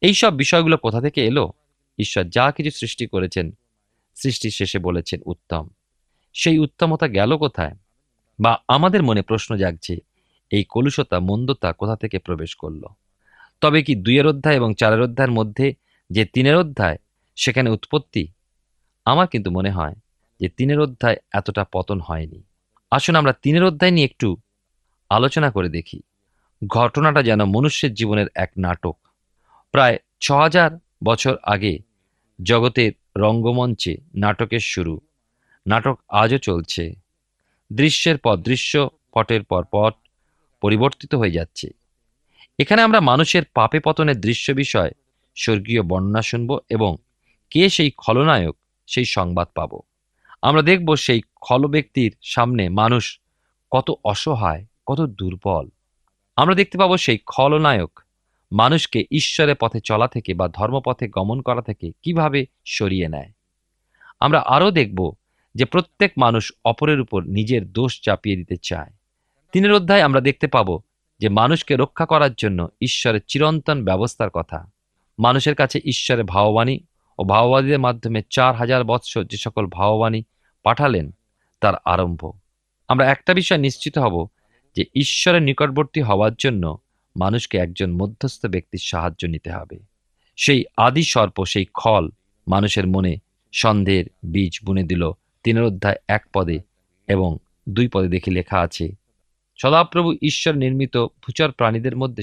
এইসব 0.00 0.34
বিষয়গুলো 0.34 0.76
কোথা 0.76 1.00
থেকে 1.00 1.24
এলো? 1.24 1.52
ঈশ্বর 1.98 2.24
যা 2.24 2.52
কিছু 2.52 2.70
সৃষ্টি 2.70 3.06
করেছেন, 3.06 3.50
সৃষ্টির 4.14 4.50
শেষে 4.50 4.78
বলেছেন 4.78 5.20
উত্তম। 5.26 5.68
সেই 6.34 6.58
উত্তমতা 6.58 7.08
গেল 7.08 7.36
কোথায়? 7.36 7.76
বা 8.40 8.62
আমাদের 8.68 9.02
মনে 9.02 9.22
প্রশ্ন 9.22 9.56
জাগছে, 9.56 9.96
এই 10.50 10.64
কলুষতা, 10.64 11.20
মন্দতা 11.20 11.72
কোথা 11.72 11.96
থেকে 11.96 12.18
প্রবেশ 12.18 12.54
করল? 12.54 12.82
তবে 13.60 13.82
কি 13.82 13.94
দুইয়ের 13.94 14.26
অধ্যায় 14.26 14.56
এবং 14.56 14.74
চারের 14.74 15.00
অধ্যায়ের 15.00 15.32
মধ্যে 15.32 15.74
যে 16.10 16.24
তিনের 16.24 16.56
অধ্যায়, 16.56 16.98
সেখানে 17.36 17.70
উৎপত্তি? 17.70 18.28
আমার 19.04 19.26
কিন্তু 19.26 19.50
মনে 19.50 19.70
হয় 19.70 19.94
যে 20.40 20.48
তিনের 20.48 20.80
অধ্যায় 20.80 21.16
এতটা 21.32 21.64
পতন 21.64 22.00
হয়নি। 22.00 22.42
আসুন 22.90 23.16
আমরা 23.16 23.32
তিনের 23.32 23.64
অধ্যায় 23.64 23.90
নিয়ে 23.90 24.04
একটু 24.04 24.36
আলোচনা 25.10 25.50
করে 25.50 25.68
দেখি। 25.68 26.00
ঘটনাটা 26.66 27.22
যেন 27.22 27.44
মনুষ্যের 27.44 27.94
জীবনের 27.94 28.26
এক 28.34 28.52
নাটক। 28.58 28.96
প্রায় 29.72 29.98
ছ 30.20 30.32
হাজার 30.32 30.70
বছর 31.04 31.36
আগে 31.42 31.78
জগতের 32.42 32.92
রঙ্গমঞ্চে 33.16 33.96
নাটকের 34.14 34.60
শুরু। 34.60 35.00
নাটক 35.66 36.00
আজও 36.08 36.38
চলছে। 36.38 36.94
দৃশ্যের 37.72 38.18
পর 38.18 38.36
দৃশ্য, 38.36 38.90
পটের 39.14 39.42
পর 39.42 39.64
পট 39.72 39.94
পরিবর্তিত 40.60 41.14
হয়ে 41.14 41.30
যাচ্ছে। 41.30 41.70
এখানে 42.58 42.82
আমরা 42.82 43.00
মানুষের 43.00 43.42
পাপে 43.54 43.80
পতনের 43.80 44.20
দৃশ্য 44.20 44.52
বিষয় 44.52 44.90
স্বর্গীয় 45.36 45.82
বর্ণনা 45.82 46.22
শুনব 46.22 46.58
এবং 46.68 46.96
কে 47.50 47.68
সেই 47.68 47.90
খলনায়ক 47.96 48.56
সেই 48.86 49.04
সংবাদ 49.04 49.48
পাব। 49.54 49.80
আমরা 50.42 50.62
দেখব 50.62 50.96
সেই 50.96 51.20
খল 51.40 51.66
ব্যক্তির 51.66 52.16
সামনে 52.22 52.68
মানুষ 52.68 53.20
কত 53.70 53.90
অসহায়, 54.04 54.66
কত 54.86 55.00
দুর্বল। 55.00 55.68
আমরা 56.36 56.54
দেখতে 56.54 56.78
পাবো 56.78 56.96
সেই 56.96 57.18
খলনায়ক 57.26 58.00
মানুষকে 58.52 59.04
ঈশ্বরের 59.10 59.54
পথে 59.60 59.80
চলা 59.80 60.08
থেকে 60.08 60.34
বা 60.34 60.48
ধর্মপথে 60.48 61.08
গমন 61.08 61.42
করা 61.42 61.62
থেকে 61.62 61.92
কীভাবে 62.02 62.46
সরিয়ে 62.64 63.08
নেয়। 63.08 63.32
আমরা 64.20 64.40
আরও 64.40 64.70
দেখব 64.70 65.12
যে 65.54 65.64
প্রত্যেক 65.64 66.12
মানুষ 66.18 66.52
অপরের 66.64 67.00
উপর 67.00 67.22
নিজের 67.24 67.72
দোষ 67.72 68.00
চাপিয়ে 68.00 68.36
দিতে 68.36 68.56
চায়। 68.56 68.92
তিনের 69.52 69.72
অধ্যায় 69.72 70.02
আমরা 70.02 70.20
দেখতে 70.20 70.46
পাবো 70.46 70.80
যে 71.18 71.28
মানুষকে 71.28 71.76
রক্ষা 71.76 72.06
করার 72.06 72.34
জন্য 72.34 72.68
ঈশ্বরের 72.80 73.20
চিরন্তন 73.26 73.84
ব্যবস্থার 73.84 74.30
কথা। 74.30 74.70
মানুষের 75.18 75.54
কাছে 75.54 75.80
ঈশ্বরের 75.84 76.24
ভাববাণী 76.24 76.80
ও 77.18 77.24
ভাওবাদীদের 77.24 77.78
মাধ্যমে 77.78 78.22
চার 78.30 78.54
হাজার 78.54 78.84
বৎসর 78.84 79.24
যে 79.24 79.36
সকল 79.36 79.66
ভাববাণী 79.66 80.22
পাঠালেন, 80.62 81.10
তার 81.60 81.74
আরম্ভ। 81.84 82.30
আমরা 82.88 83.04
একটা 83.10 83.34
বিষয় 83.34 83.58
নিশ্চিত 83.58 83.98
হব 83.98 84.28
যে 84.76 84.84
ঈশ্বরের 84.94 85.42
নিকটবর্তী 85.42 86.00
হওয়ার 86.00 86.34
জন্য 86.38 86.78
মানুষকে 87.16 87.58
একজন 87.58 87.90
মধ্যস্থ 87.92 88.46
ব্যক্তির 88.46 88.78
সাহায্য 88.82 89.26
নিতে 89.26 89.50
হবে। 89.50 89.76
সেই 90.36 90.64
আদি 90.76 91.02
সর্প, 91.02 91.44
সেই 91.44 91.66
খল 91.74 92.10
মানুষের 92.48 92.86
মনে 92.86 93.16
সন্দেহের 93.52 94.04
বীজ 94.32 94.58
বুনে 94.64 94.82
দিল 94.82 95.10
তিনের 95.42 95.64
অধ্যায় 95.64 95.96
এক 96.08 96.22
পদে 96.34 96.58
এবং 97.08 97.38
দুই 97.68 97.88
পদে 97.88 98.08
দেখে 98.08 98.30
লেখা 98.30 98.58
আছে, 98.60 98.92
সদাপ্রভু 99.56 100.12
ঈশ্বর 100.22 100.54
নির্মিত 100.54 100.96
ভূচর 100.96 101.50
প্রাণীদের 101.50 101.96
মধ্যে 101.96 102.22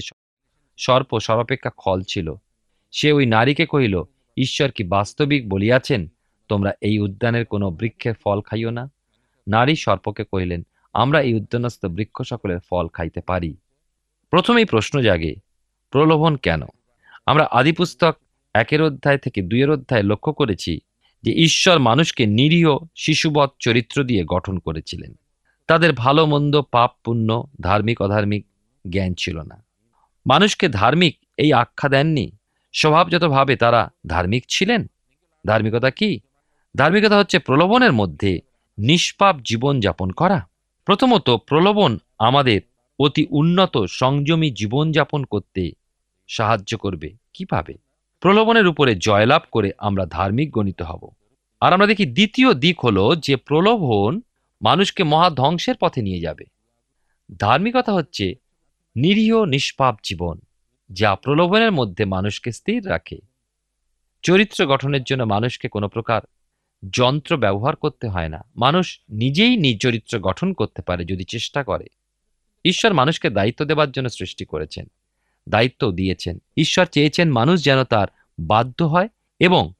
সর্প 0.78 1.18
সর্বাপেক্ষা 1.18 1.70
খল 1.76 2.02
ছিল। 2.02 2.34
সে 2.90 3.12
ওই 3.12 3.26
নারীকে 3.26 3.66
কহিল 3.66 4.02
ঈশ্বর 4.36 4.70
কি 4.70 4.84
বাস্তবিক 4.84 5.48
বলিয়াছেন? 5.48 6.08
তোমরা 6.48 6.72
এই 6.80 6.98
উদ্যানের 6.98 7.44
কোনো 7.44 7.70
বৃক্ষের 7.70 8.14
ফল 8.24 8.40
খাইও 8.40 8.70
না? 8.70 8.90
নারী 9.48 9.76
সর্পকে 9.76 10.24
কহিলেন, 10.24 10.66
আমরা 10.94 11.20
এই 11.20 11.34
উদ্যানস্থ 11.34 11.86
বৃক্ষ 11.86 12.22
সকলের 12.22 12.58
ফল 12.70 12.88
খাইতে 12.88 13.20
পারি। 13.20 13.56
প্রথমেই 14.30 14.64
প্রশ্ন 14.64 15.00
জাগে, 15.00 15.36
প্রলোভন 15.90 16.36
কেন? 16.36 16.62
আমরা 17.26 17.48
আদিপুস্তক 17.50 18.16
একের 18.54 18.82
অধ্যায় 18.82 19.18
থেকে 19.18 19.42
দুইয়ের 19.42 19.70
অধ্যায় 19.70 20.02
লক্ষ্য 20.02 20.32
করেছি 20.32 20.80
যে 21.22 21.32
ঈশ্বর 21.32 21.78
মানুষকে 21.78 22.26
নিরীহ 22.26 22.76
শিশুবৎ 22.96 23.50
চরিত্র 23.58 24.04
দিয়ে 24.04 24.24
গঠন 24.24 24.58
করেছিলেন। 24.58 25.14
তাদের 25.66 25.92
ভালো, 25.92 26.26
মন্দ, 26.26 26.62
পাপ, 26.70 26.90
পুণ্য, 27.04 27.46
ধার্মিক, 27.60 28.02
অধার্মিক 28.02 28.46
জ্ঞান 28.90 29.14
ছিল 29.14 29.40
না। 29.40 29.64
মানুষকে 30.26 30.68
ধার্মিক 30.68 31.18
এই 31.36 31.52
আখ্যা 31.52 31.88
দেননি? 31.88 32.32
স্বভাবজাতভাবে 32.74 33.56
তারা 33.56 33.90
ধার্মিক 34.06 34.44
ছিলেন, 34.48 34.86
ধার্মিকতা 35.46 35.90
কি? 35.90 36.20
ধার্মিকতা 36.76 37.18
হচ্ছে 37.18 37.38
প্রলোভনের 37.38 37.92
মধ্যে 37.92 38.40
নিষ্পাপ 38.78 39.36
জীবন 39.44 39.80
যাপন 39.80 40.10
করা। 40.10 40.48
প্রথমত 40.84 41.30
প্রলোভন 41.30 41.98
আমাদের 42.18 42.60
অতি 42.98 43.26
উন্নত 43.30 43.84
সংযমী 43.84 44.50
জীবনযাপন 44.50 45.24
করতে 45.24 45.72
সাহায্য 46.28 46.78
করবে। 46.78 47.12
কীভাবে? 47.34 47.74
প্রলোভনের 48.20 48.66
উপরে 48.66 48.94
জয়লাভ 48.94 49.42
করে 49.52 49.72
আমরা 49.78 50.06
ধার্মিক 50.06 50.50
গণিত 50.50 50.82
হব। 50.82 51.08
আর 51.60 51.72
আমরা 51.72 51.86
দেখি 51.86 52.06
দ্বিতীয় 52.06 52.54
দিক 52.54 52.84
হলো 52.84 53.16
যে 53.16 53.36
প্রলোভন 53.36 54.20
মানুষকে 54.62 55.04
মহা 55.04 55.30
ধ্বংসের 55.30 55.74
পথে 55.80 56.02
নিয়ে 56.02 56.20
যাবে। 56.20 56.44
ধার্মিকতা 57.38 57.92
হচ্ছে 57.92 58.34
নিরীহ 58.96 59.44
নিষ্পাপ 59.44 59.96
জীবন। 60.04 60.40
যা 60.94 61.16
প্রলোভনের 61.16 61.72
মধ্যে 61.72 62.04
মানুষকে 62.04 62.52
স্থির 62.52 62.88
রাখে। 62.88 63.18
চরিত্র 64.22 64.66
গঠনের 64.66 65.02
জন্য 65.02 65.22
মানুষকে 65.22 65.68
কোনো 65.68 65.88
প্রকার 65.88 66.20
যন্ত্র 66.92 67.36
ব্যবহার 67.36 67.76
করতে 67.76 68.08
হয় 68.08 68.28
না। 68.28 68.40
মানুষ 68.56 69.00
নিজেই 69.08 69.56
নিজ 69.56 69.80
চরিত্র 69.80 70.18
গঠন 70.18 70.52
করতে 70.52 70.82
পারে 70.82 71.04
যদি 71.04 71.24
চেষ্টা 71.24 71.64
করে। 71.64 71.86
ঈশ্বর 72.64 72.92
মানুষকে 72.92 73.30
দায়িত্ব 73.30 73.64
দেবার 73.64 73.90
জন্য 73.90 74.08
সৃষ্টি 74.08 74.44
করেছেন, 74.44 74.86
দায়িত্ব 75.48 75.92
দিয়েছেন। 75.92 76.38
ঈশ্বর 76.56 76.86
চেয়েছেন 76.86 77.32
মানুষ 77.32 77.64
যেন 77.64 77.84
তার 77.84 78.08
বাধ্য 78.38 78.84
হয় 78.84 79.08
এবং 79.40 79.72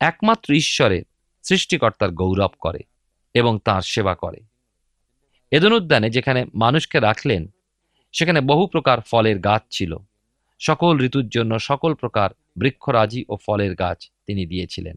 একমাত্র 0.00 0.54
ঈশ্বরের 0.54 1.02
সৃষ্টিকর্তার 1.42 2.10
গৌরব 2.10 2.50
করে 2.58 2.78
এবং 3.34 3.58
তার 3.64 3.82
সেবা 3.82 4.14
করে। 4.14 4.40
এদন 5.50 5.72
উদ্যানে 5.72 6.10
যেখানে 6.10 6.44
মানুষকে 6.54 7.00
রাখলেন, 7.00 7.46
সেখানে 8.12 8.40
বহু 8.40 8.66
প্রকার 8.66 9.00
ফলের 9.00 9.38
গাছ 9.38 9.62
ছিল। 9.70 9.96
সকল 10.58 11.00
ঋতুর 11.00 11.28
জন্য 11.28 11.58
সকল 11.58 11.94
প্রকার 11.94 12.30
বৃক্ষরাজি 12.56 13.24
ও 13.28 13.36
ফলের 13.36 13.74
গাছ 13.74 14.10
তিনি 14.26 14.46
দিয়েছিলেন। 14.46 14.96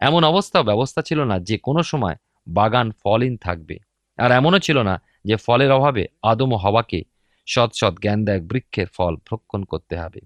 এমন 0.00 0.24
অবস্থা 0.24 0.62
ব্যবস্থা 0.62 1.02
ছিল 1.02 1.24
না 1.24 1.38
যে 1.38 1.58
কোনো 1.58 1.82
সময় 1.82 2.16
বাগান 2.48 2.90
ফলহীন 2.90 3.36
থাকবে। 3.36 3.78
আর 4.18 4.32
এমনও 4.32 4.58
ছিল 4.58 4.82
না 4.82 5.02
যে 5.24 5.36
ফলের 5.36 5.72
অভাবে 5.72 6.06
আদম 6.22 6.54
হওয়াকে 6.54 7.02
সৎ 7.46 7.70
সৎ 7.74 7.94
জ্ঞানদায়ক 8.00 8.42
বৃক্ষের 8.42 8.86
ফল 8.86 9.16
ভক্ষণ 9.30 9.64
করতে 9.64 9.96
হবে। 9.96 10.20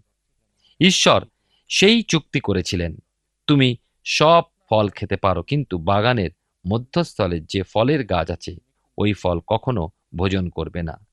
ঈশ্বর 0.81 1.25
সেই 1.69 2.03
চুক্তি 2.03 2.41
করেছিলেন, 2.41 2.97
তুমি 3.47 3.77
সব 4.05 4.43
ফল 4.71 4.89
খেতে 4.89 5.17
পারো, 5.17 5.43
কিন্তু 5.43 5.79
বাগানের 5.79 6.31
মধ্যস্থলে 6.69 7.41
যে 7.41 7.63
ফলের 7.63 8.05
গাছ 8.05 8.31
আছে, 8.31 8.57
ওই 8.99 9.13
ফল 9.13 9.41
কখনো 9.47 9.89
ভোজন 10.17 10.49
করবে 10.49 10.83
না। 10.83 11.07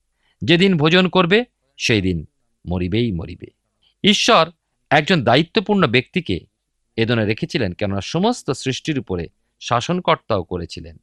যেদিন 0.44 0.78
ভোজন 0.78 1.08
করবে 1.08 1.46
সেই 1.78 2.02
দিন 2.02 2.26
মরিবেই 2.70 3.12
মরিবে। 3.12 3.48
ঈশ্বর 4.04 4.52
একজন 4.90 5.24
দায়িত্বপূর্ণ 5.24 5.88
ব্যক্তিকে 5.88 6.40
এদনে 6.96 7.26
রেখেছিলেন, 7.26 7.72
কেননা 7.72 8.02
সমস্ত 8.02 8.52
সৃষ্টির 8.52 9.00
উপরে 9.00 9.28
শাসনকর্তাও 9.60 10.44
করেছিলেন। 10.44 10.98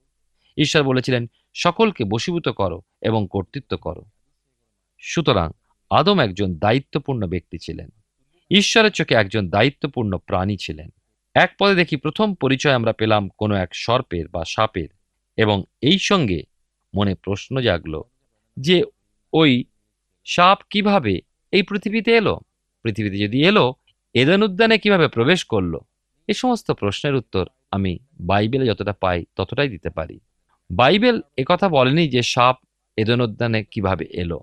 ঈশ্বর 0.58 0.82
বলেছিলেন, 0.82 1.26
সকলকে 1.54 2.04
বশীভূত 2.04 2.48
করো 2.48 2.82
এবং 3.00 3.28
কর্তৃত্ব 3.30 3.76
করো। 3.76 4.04
সুতরাং 4.98 5.50
আদম 5.90 6.18
একজন 6.18 6.54
দায়িত্বপূর্ণ 6.54 7.26
ব্যক্তি 7.26 7.58
ছিলেন। 7.58 7.88
ঈশ্বরের 8.50 8.92
চোখে 8.92 9.14
একজন 9.14 9.48
দায়িত্বপূর্ণ 9.48 10.18
প্রাণী 10.18 10.56
ছিলেন। 10.56 10.88
এক 11.34 11.54
পদে 11.60 11.74
দেখি 11.74 11.96
প্রথম 11.96 12.34
পরিচয় 12.34 12.72
আমরা 12.72 12.92
পেলাম 12.92 13.28
কোনো 13.28 13.54
এক 13.54 13.68
সর্পের 13.72 14.28
বা 14.28 14.44
সাপের, 14.44 14.88
এবং 15.36 15.64
এই 15.80 15.98
সঙ্গে 15.98 16.42
মনে 16.94 17.14
প্রশ্ন 17.14 17.60
জাগল 17.60 18.02
যে 18.56 18.82
ওই 19.32 19.64
সাপ 20.24 20.58
কীভাবে 20.70 21.20
এই 21.52 21.62
পৃথিবীতে 21.62 22.16
এলো? 22.16 22.40
পৃথিবীতে 22.82 23.18
যদি 23.18 23.42
এলো, 23.42 23.74
এদেন 24.14 24.42
উদ্যানে 24.42 24.78
কীভাবে 24.78 25.08
প্রবেশ 25.08 25.44
করল? 25.44 25.78
এই 26.28 26.34
সমস্ত 26.34 26.70
প্রশ্নের 26.70 27.14
উত্তর 27.14 27.46
আমি 27.70 27.98
বাইবেলে 28.20 28.66
যতটা 28.66 28.92
পাই 28.92 29.24
ততটাই 29.36 29.68
দিতে 29.68 29.90
পারি। 29.90 30.20
বাইবেল 30.70 31.20
একথা 31.38 31.68
বলেনি 31.68 32.08
যে 32.08 32.22
সাপ 32.22 32.56
এদেন 32.96 33.20
উদ্যানে 33.20 33.64
কীভাবে 33.64 34.06
এলো। 34.10 34.40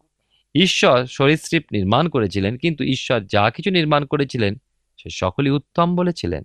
ঈশ্বর 0.55 1.05
সরীসৃপ 1.05 1.63
নির্মাণ 1.71 2.09
করেছিলেন, 2.09 2.57
কিন্তু 2.57 2.83
ঈশ্বর 2.83 3.21
যা 3.21 3.49
কিছু 3.49 3.71
নির্মাণ 3.71 4.05
করেছিলেন, 4.05 4.55
সে 4.97 5.09
সকলই 5.09 5.49
উত্তম 5.49 5.95
বলেছিলেন। 5.95 6.43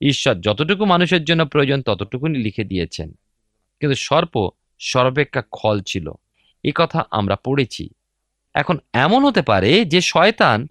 ঈশ্বর 0.00 0.34
যতটুকু 0.34 0.84
মানুষের 0.84 1.24
জন্য 1.24 1.46
প্রয়োজন 1.46 1.82
ততটুকুনি 1.82 2.38
লিখে 2.38 2.64
দিয়েছেন। 2.64 3.12
কিন্তু 3.80 3.94
সর্প 3.94 4.50
সর্বাপেক্ষা 4.78 5.42
খল 5.52 5.80
ছিল। 5.80 6.12
এ 6.64 6.72
কথা 6.74 7.04
আমরা 7.10 7.36
পড়েছি। 7.36 7.88
এখন 8.54 8.78
এমন 8.92 9.24
হতে 9.24 9.42
পারে 9.42 9.84
যে 9.84 10.00
শয়তান 10.00 10.66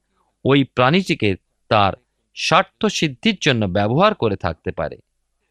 ওই 0.46 0.64
প্রাণীটিকে 0.64 1.36
তার 1.72 1.94
স্বার্থ 2.36 2.86
সিদ্ধির 2.86 3.38
জন্য 3.42 3.66
ব্যবহার 3.66 4.14
করে 4.14 4.36
থাকতে 4.36 4.72
পারে। 4.72 4.98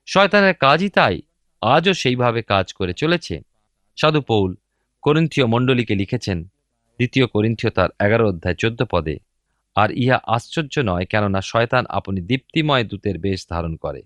শয়তানের 0.06 0.54
কাজই 0.54 0.88
তাই, 0.88 1.16
আজও 1.62 1.94
সেইভাবে 1.94 2.42
কাজ 2.42 2.72
করে 2.72 2.92
চলেছে। 2.92 3.42
সাধু 3.98 4.20
পৌল 4.20 4.54
করিন্থীয় 5.02 5.46
মণ্ডলীকে 5.46 5.94
লিখেছেন 5.94 6.42
দ্বিতীয় 6.98 7.26
করিন্থীয় 7.26 7.70
তার 7.70 7.90
এগারো 7.98 8.28
অধ্যায় 8.28 8.54
চোদ্দ 8.54 8.84
পদে, 8.84 9.16
আর 9.76 9.88
ইহা 9.90 10.18
আশ্চর্য 10.26 10.74
নয় 10.78 11.04
কেননা 11.04 11.40
শয়তান 11.40 11.84
আপনি 11.88 12.20
দীপ্তিময় 12.20 12.84
দূতের 12.84 13.18
বেশ 13.18 13.40
ধারণ 13.48 13.76
করে। 13.76 14.02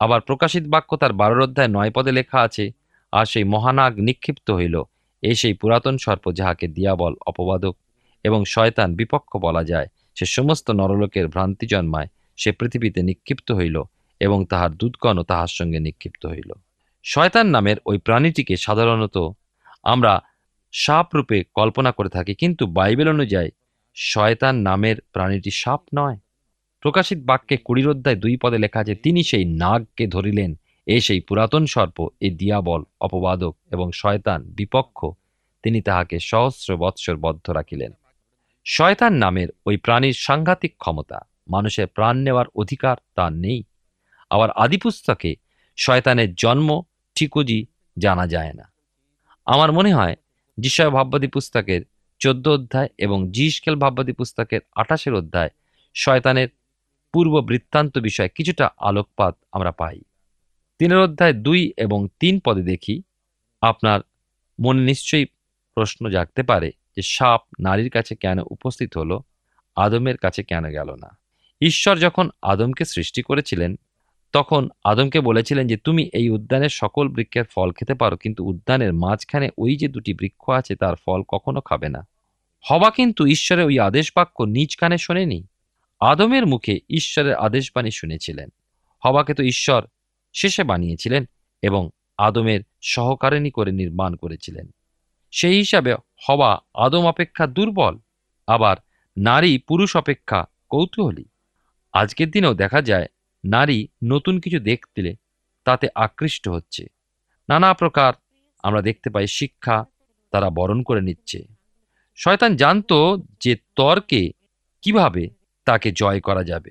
আবার 0.00 0.20
প্রকাশিত 0.20 0.64
বাক্য 0.68 0.96
তার 0.96 1.12
বারোর 1.12 1.40
অধ্যায় 1.40 1.68
নয় 1.68 1.90
পদে 1.90 2.12
লেখা 2.12 2.38
আছে, 2.40 2.64
আর 3.12 3.24
সেই 3.24 3.44
মহানাগ 3.44 3.92
নিক্ষিপ্ত 4.00 4.50
হইল 4.50 4.76
এই 5.22 5.34
সেই 5.34 5.54
পুরাতন 5.60 5.94
সর্প 6.04 6.24
যাহাকে 6.38 6.66
দিয়াবল, 6.76 7.12
অপবাদক 7.26 7.74
এবং 8.24 8.40
শয়তান 8.44 8.88
বিপক্ষ 8.94 9.30
বলা 9.36 9.62
যায়, 9.64 9.88
সে 10.16 10.26
সমস্ত 10.26 10.66
নরলোকের 10.70 11.26
ভ্রান্তি 11.28 11.66
জন্মায়, 11.66 12.08
সে 12.38 12.50
পৃথিবীতে 12.52 13.00
নিক্ষিপ্ত 13.02 13.48
হইল 13.52 13.76
এবং 14.20 14.38
তাহার 14.50 14.70
দুধগণও 14.70 15.22
তাহার 15.22 15.50
সঙ্গে 15.58 15.78
নিক্ষিপ্ত 15.80 16.22
হইল। 16.26 16.50
শয়তান 17.04 17.46
নামের 17.46 17.76
ওই 17.86 17.98
প্রাণীটিকে 17.98 18.54
সাধারণত 18.56 19.16
আমরা 19.82 20.12
সাপ 20.74 21.08
রূপে 21.14 21.38
কল্পনা 21.54 21.90
করে 21.92 22.08
থাকি, 22.08 22.32
কিন্তু 22.34 22.64
বাইবেল 22.66 23.08
অনুযায়ী 23.08 23.50
শয়তান 23.96 24.54
নামের 24.68 24.96
প্রাণীটি 25.12 25.50
সাপ 25.62 25.82
নয়। 25.96 26.16
প্রকাশিত 26.82 27.18
বাক্যে 27.24 27.56
কুড়ির 27.56 27.88
অধ্যায় 27.88 28.16
দুই 28.16 28.34
পদে 28.42 28.58
লেখা 28.58 28.80
আছে, 28.80 28.94
তিনি 28.94 29.20
সেই 29.22 29.44
নাগকে 29.62 30.04
ধরিলেন 30.06 30.50
এ 30.86 31.00
সেই 31.00 31.20
পুরাতন 31.20 31.66
সর্প, 31.66 32.08
এ 32.20 32.30
দিয়াবল, 32.30 32.82
অপবাদক 33.00 33.56
এবং 33.70 33.92
শয়তান 33.92 34.42
বিপক্ষ, 34.42 35.06
তিনি 35.62 35.82
তাহাকে 35.82 36.18
সহস্র 36.18 36.76
বৎসর 36.76 37.16
বদ্ধ 37.16 37.50
রাখিলেন। 37.50 37.92
শয়তান 38.64 39.12
নামের 39.12 39.48
ওই 39.66 39.76
প্রাণীর 39.76 40.12
সাংঘাতিক 40.12 40.76
ক্ষমতা, 40.78 41.20
মানুষের 41.48 41.86
প্রাণ 41.86 42.16
নেওয়ার 42.16 42.46
অধিকার 42.54 42.96
তার 43.14 43.32
নেই। 43.32 43.62
আবার 44.30 44.50
আদিপুস্তকে 44.50 45.36
শয়তানের 45.76 46.34
জন্ম 46.34 46.82
ঠিকুজি 47.14 47.66
জানা 47.98 48.26
যায় 48.26 48.52
না। 48.52 48.72
আমার 49.46 49.72
মনে 49.72 49.94
হয়, 49.94 50.16
যিশয় 50.58 50.90
ভাববাদী 50.90 51.26
পুস্তকের 51.26 51.82
চোদ্দ 52.18 52.48
অধ্যায় 52.48 52.88
এবং 52.98 53.30
জিসকেল 53.30 53.76
ভাববাদী 53.76 54.12
পুস্তকের 54.12 54.60
আঠাশের 54.76 55.14
অধ্যায় 55.14 55.50
শয়তানের 55.94 56.48
পূর্ব 57.12 57.40
বৃত্তান্ত 57.40 57.98
বিষয়ে 57.98 58.28
কিছুটা 58.28 58.70
আলোকপাত 58.78 59.36
আমরা 59.52 59.72
পাই। 59.72 60.00
তিনের 60.82 60.98
অধ্যায় 60.98 61.32
দুই 61.32 61.72
এবং 61.76 62.08
তিন 62.20 62.40
পদে 62.40 62.62
দেখি, 62.62 63.02
আপনার 63.60 64.00
মনে 64.60 64.80
নিশ্চয়ই 64.80 65.26
প্রশ্ন 65.74 66.10
জাগতে 66.10 66.42
পারে 66.42 66.72
যে 66.96 67.02
সাপ 67.02 67.40
নারীর 67.60 67.90
কাছে 67.90 68.16
কেন 68.16 68.38
উপস্থিত 68.38 68.96
হলো, 68.96 69.22
আদমের 69.76 70.16
কাছে 70.16 70.42
কেন 70.42 70.64
গেল 70.64 70.94
না? 70.94 71.18
ঈশ্বর 71.60 71.98
যখন 71.98 72.30
আদমকে 72.42 72.84
সৃষ্টি 72.84 73.22
করেছিলেন, 73.22 73.78
তখন 74.32 74.68
আদমকে 74.84 75.20
বলেছিলেন 75.20 75.66
যে, 75.66 75.76
তুমি 75.76 76.10
এই 76.12 76.30
উদ্যানের 76.30 76.68
সকল 76.68 77.08
বৃক্ষের 77.08 77.44
ফল 77.44 77.72
খেতে 77.72 77.94
পারো, 77.94 78.16
কিন্তু 78.16 78.44
উদ্যানের 78.44 78.92
মাঝখানে 78.92 79.50
ওই 79.58 79.76
যে 79.76 79.88
দুটি 79.88 80.14
বৃক্ষ 80.14 80.50
আছে, 80.50 80.76
তার 80.76 80.94
ফল 80.96 81.22
কখনো 81.28 81.60
খাবে 81.60 81.88
না। 81.88 82.06
হবা 82.70 82.90
কিন্তু 82.90 83.26
ঈশ্বরের 83.26 83.64
ওই 83.64 83.78
আদেশ 83.78 84.12
বাক্য 84.16 84.42
নিজ 84.42 84.76
কানে 84.76 84.98
শোনেনি। 84.98 85.46
আদমের 86.00 86.46
মুখে 86.46 86.80
ঈশ্বরের 86.88 87.34
আদেশবাণী 87.34 87.90
শুনেছিলেন। 87.90 88.48
হবাকে 89.04 89.34
তো 89.34 89.42
ঈশ্বর 89.42 89.82
শেষে 90.32 90.64
বানিয়েছিলেন 90.64 91.24
এবং 91.62 91.90
আদমের 92.18 92.60
সহকারিণী 92.82 93.50
করে 93.50 93.72
নির্মাণ 93.72 94.16
করেছিলেন। 94.16 94.70
সেই 95.30 95.56
হিসাবে 95.58 95.94
হওয়া 96.28 96.58
আদম 96.74 97.06
অপেক্ষা 97.06 97.46
দুর্বল, 97.46 97.98
আবার 98.46 98.76
নারী 99.16 99.58
পুরুষ 99.58 99.96
অপেক্ষা 99.96 100.44
কৌতূহলী। 100.68 101.24
আজকের 101.92 102.30
দিনেও 102.30 102.54
দেখা 102.54 102.82
যায়, 102.82 103.06
নারী 103.44 103.88
নতুন 104.04 104.40
কিছু 104.40 104.58
দেখতে 104.58 105.14
তাতে 105.64 105.88
আকৃষ্ট 105.94 106.48
হচ্ছে। 106.48 106.86
নানা 107.48 107.74
প্রকার 107.74 108.12
আমরা 108.62 108.82
দেখতে 108.82 109.10
পাই 109.10 109.26
শিক্ষা 109.26 109.84
তারা 110.30 110.50
বরণ 110.50 110.82
করে 110.82 111.00
নিচ্ছে। 111.00 111.44
শয়তান 112.16 112.56
জানতো 112.56 113.22
যে 113.40 113.56
তর্কে 113.76 114.30
কীভাবে 114.82 115.28
তাকে 115.64 115.92
জয় 115.92 116.20
করা 116.20 116.44
যাবে। 116.44 116.70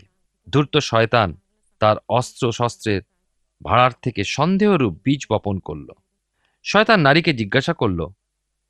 ধূর্ত 0.50 0.78
শয়তান 0.78 1.38
তার 1.80 1.96
অস্ত্র 2.10 2.52
শস্ত্রের 2.52 3.02
ভাড়ার 3.64 3.92
থেকে 4.02 4.24
সন্দেহরূপ 4.24 5.00
বীজ 5.06 5.26
বপন 5.32 5.60
করল। 5.60 5.88
শয়তান 6.64 7.00
নারীকে 7.00 7.34
জিজ্ঞাসা 7.34 7.74
করল, 7.74 8.08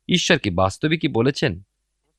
ঈশ্বর 0.08 0.38
কি 0.38 0.50
বাস্তবিকই 0.50 1.08
বলেছেন, 1.08 1.60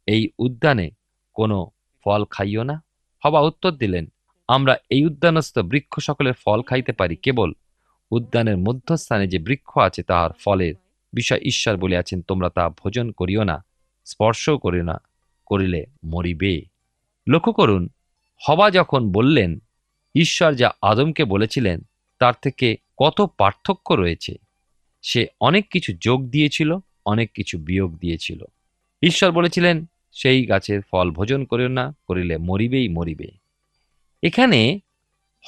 এই 0.08 0.30
উদ্যানে 0.40 0.92
কোনো 1.34 1.70
ফল 2.04 2.26
খাইও 2.26 2.64
না? 2.64 2.84
হবা 3.26 3.42
উত্তর 3.42 3.72
দিলেন, 3.72 4.06
আমরা 4.48 4.78
এই 4.90 5.06
উদ্যানস্থ 5.06 5.60
বৃক্ষ 5.60 6.00
সকলের 6.00 6.34
ফল 6.34 6.62
খাইতে 6.62 6.92
পারি, 6.92 7.16
কেবল 7.16 7.54
উদ্যানের 8.12 8.58
মধ্যস্থানে 8.58 9.28
যে 9.28 9.40
বৃক্ষ 9.40 9.78
আছে 9.78 10.04
তাহার 10.04 10.32
ফলের 10.34 10.74
বিষয় 11.14 11.40
ঈশ্বর 11.44 11.78
বলিয়াছেন, 11.78 12.22
তোমরা 12.22 12.50
তা 12.50 12.70
ভোজন 12.70 13.12
করিও 13.12 13.44
না, 13.44 13.66
স্পর্শও 14.06 14.58
করিও 14.58 14.84
না, 14.84 15.02
করিলে 15.46 15.86
মরিবে। 16.04 16.62
লক্ষ্য 17.28 17.54
করুন, 17.54 17.90
হবা 18.50 18.72
যখন 18.72 19.12
বললেন, 19.12 19.60
ঈশ্বর 20.16 20.54
যা 20.54 20.72
আদমকে 20.82 21.26
বলেছিলেন 21.26 21.82
তার 22.24 22.34
থেকে 22.42 22.78
কত 22.98 23.22
পার্থক্য 23.38 23.94
রয়েছে? 23.94 24.36
সে 25.02 25.28
অনেক 25.42 25.70
কিছু 25.70 25.94
যোগ 26.02 26.30
দিয়েছিল, 26.30 26.78
অনেক 27.06 27.32
কিছু 27.34 27.58
বিয়োগ 27.58 27.98
দিয়েছিল। 27.98 28.44
ঈশ্বর 29.04 29.32
বলেছিলেন, 29.32 29.86
সেই 30.12 30.46
গাছের 30.46 30.82
ফল 30.92 31.12
ভোজন 31.12 31.46
করিও 31.46 31.68
না, 31.68 31.96
করিলে 32.08 32.38
মরিবেই 32.38 32.90
মরিবে। 32.90 33.32
এখানে 34.24 34.80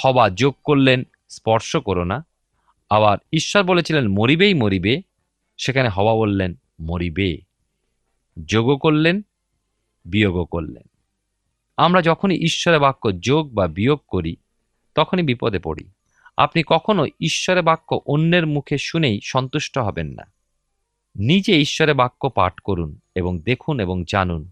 হবা 0.03 0.29
যোগ 0.29 0.55
করলেন, 0.63 1.03
স্পর্শ 1.29 1.77
করো 1.77 2.03
না। 2.03 2.25
আবার 2.89 3.17
ঈশ্বর 3.33 3.63
বলেছিলেন, 3.63 4.07
মরিবেই 4.07 4.53
মরিবে। 4.53 5.01
সেখানে 5.57 5.89
হবা 5.89 6.13
বললেন, 6.13 6.53
মরিবে। 6.81 7.37
যোগও 8.47 8.77
করলেন, 8.77 9.21
বিয়োগও 10.05 10.45
করলেন। 10.45 10.89
আমরা 11.77 12.01
যখনই 12.01 12.35
ঈশ্বরের 12.35 12.79
বাক্য 12.79 13.19
যোগ 13.19 13.53
বা 13.53 13.67
বিয়োগ 13.67 13.99
করি, 14.07 14.35
তখনই 14.95 15.23
বিপদে 15.23 15.59
পড়ি। 15.59 15.89
আপনি 16.37 16.63
কখনো 16.67 17.05
ঈশ্বরের 17.21 17.63
বাক্য 17.63 17.99
অন্যের 18.05 18.47
মুখে 18.47 18.77
শুনেই 18.77 19.19
সন্তুষ্ট 19.23 19.77
হবেন 19.77 20.07
না। 20.07 20.23
নিজে 21.15 21.61
ঈশ্বরে 21.61 21.93
বাক্য 21.93 22.29
পাঠ 22.29 22.59
করুন 22.59 22.99
এবং 23.15 23.39
দেখুন 23.39 23.79
এবং 23.79 24.03
জানুন। 24.07 24.51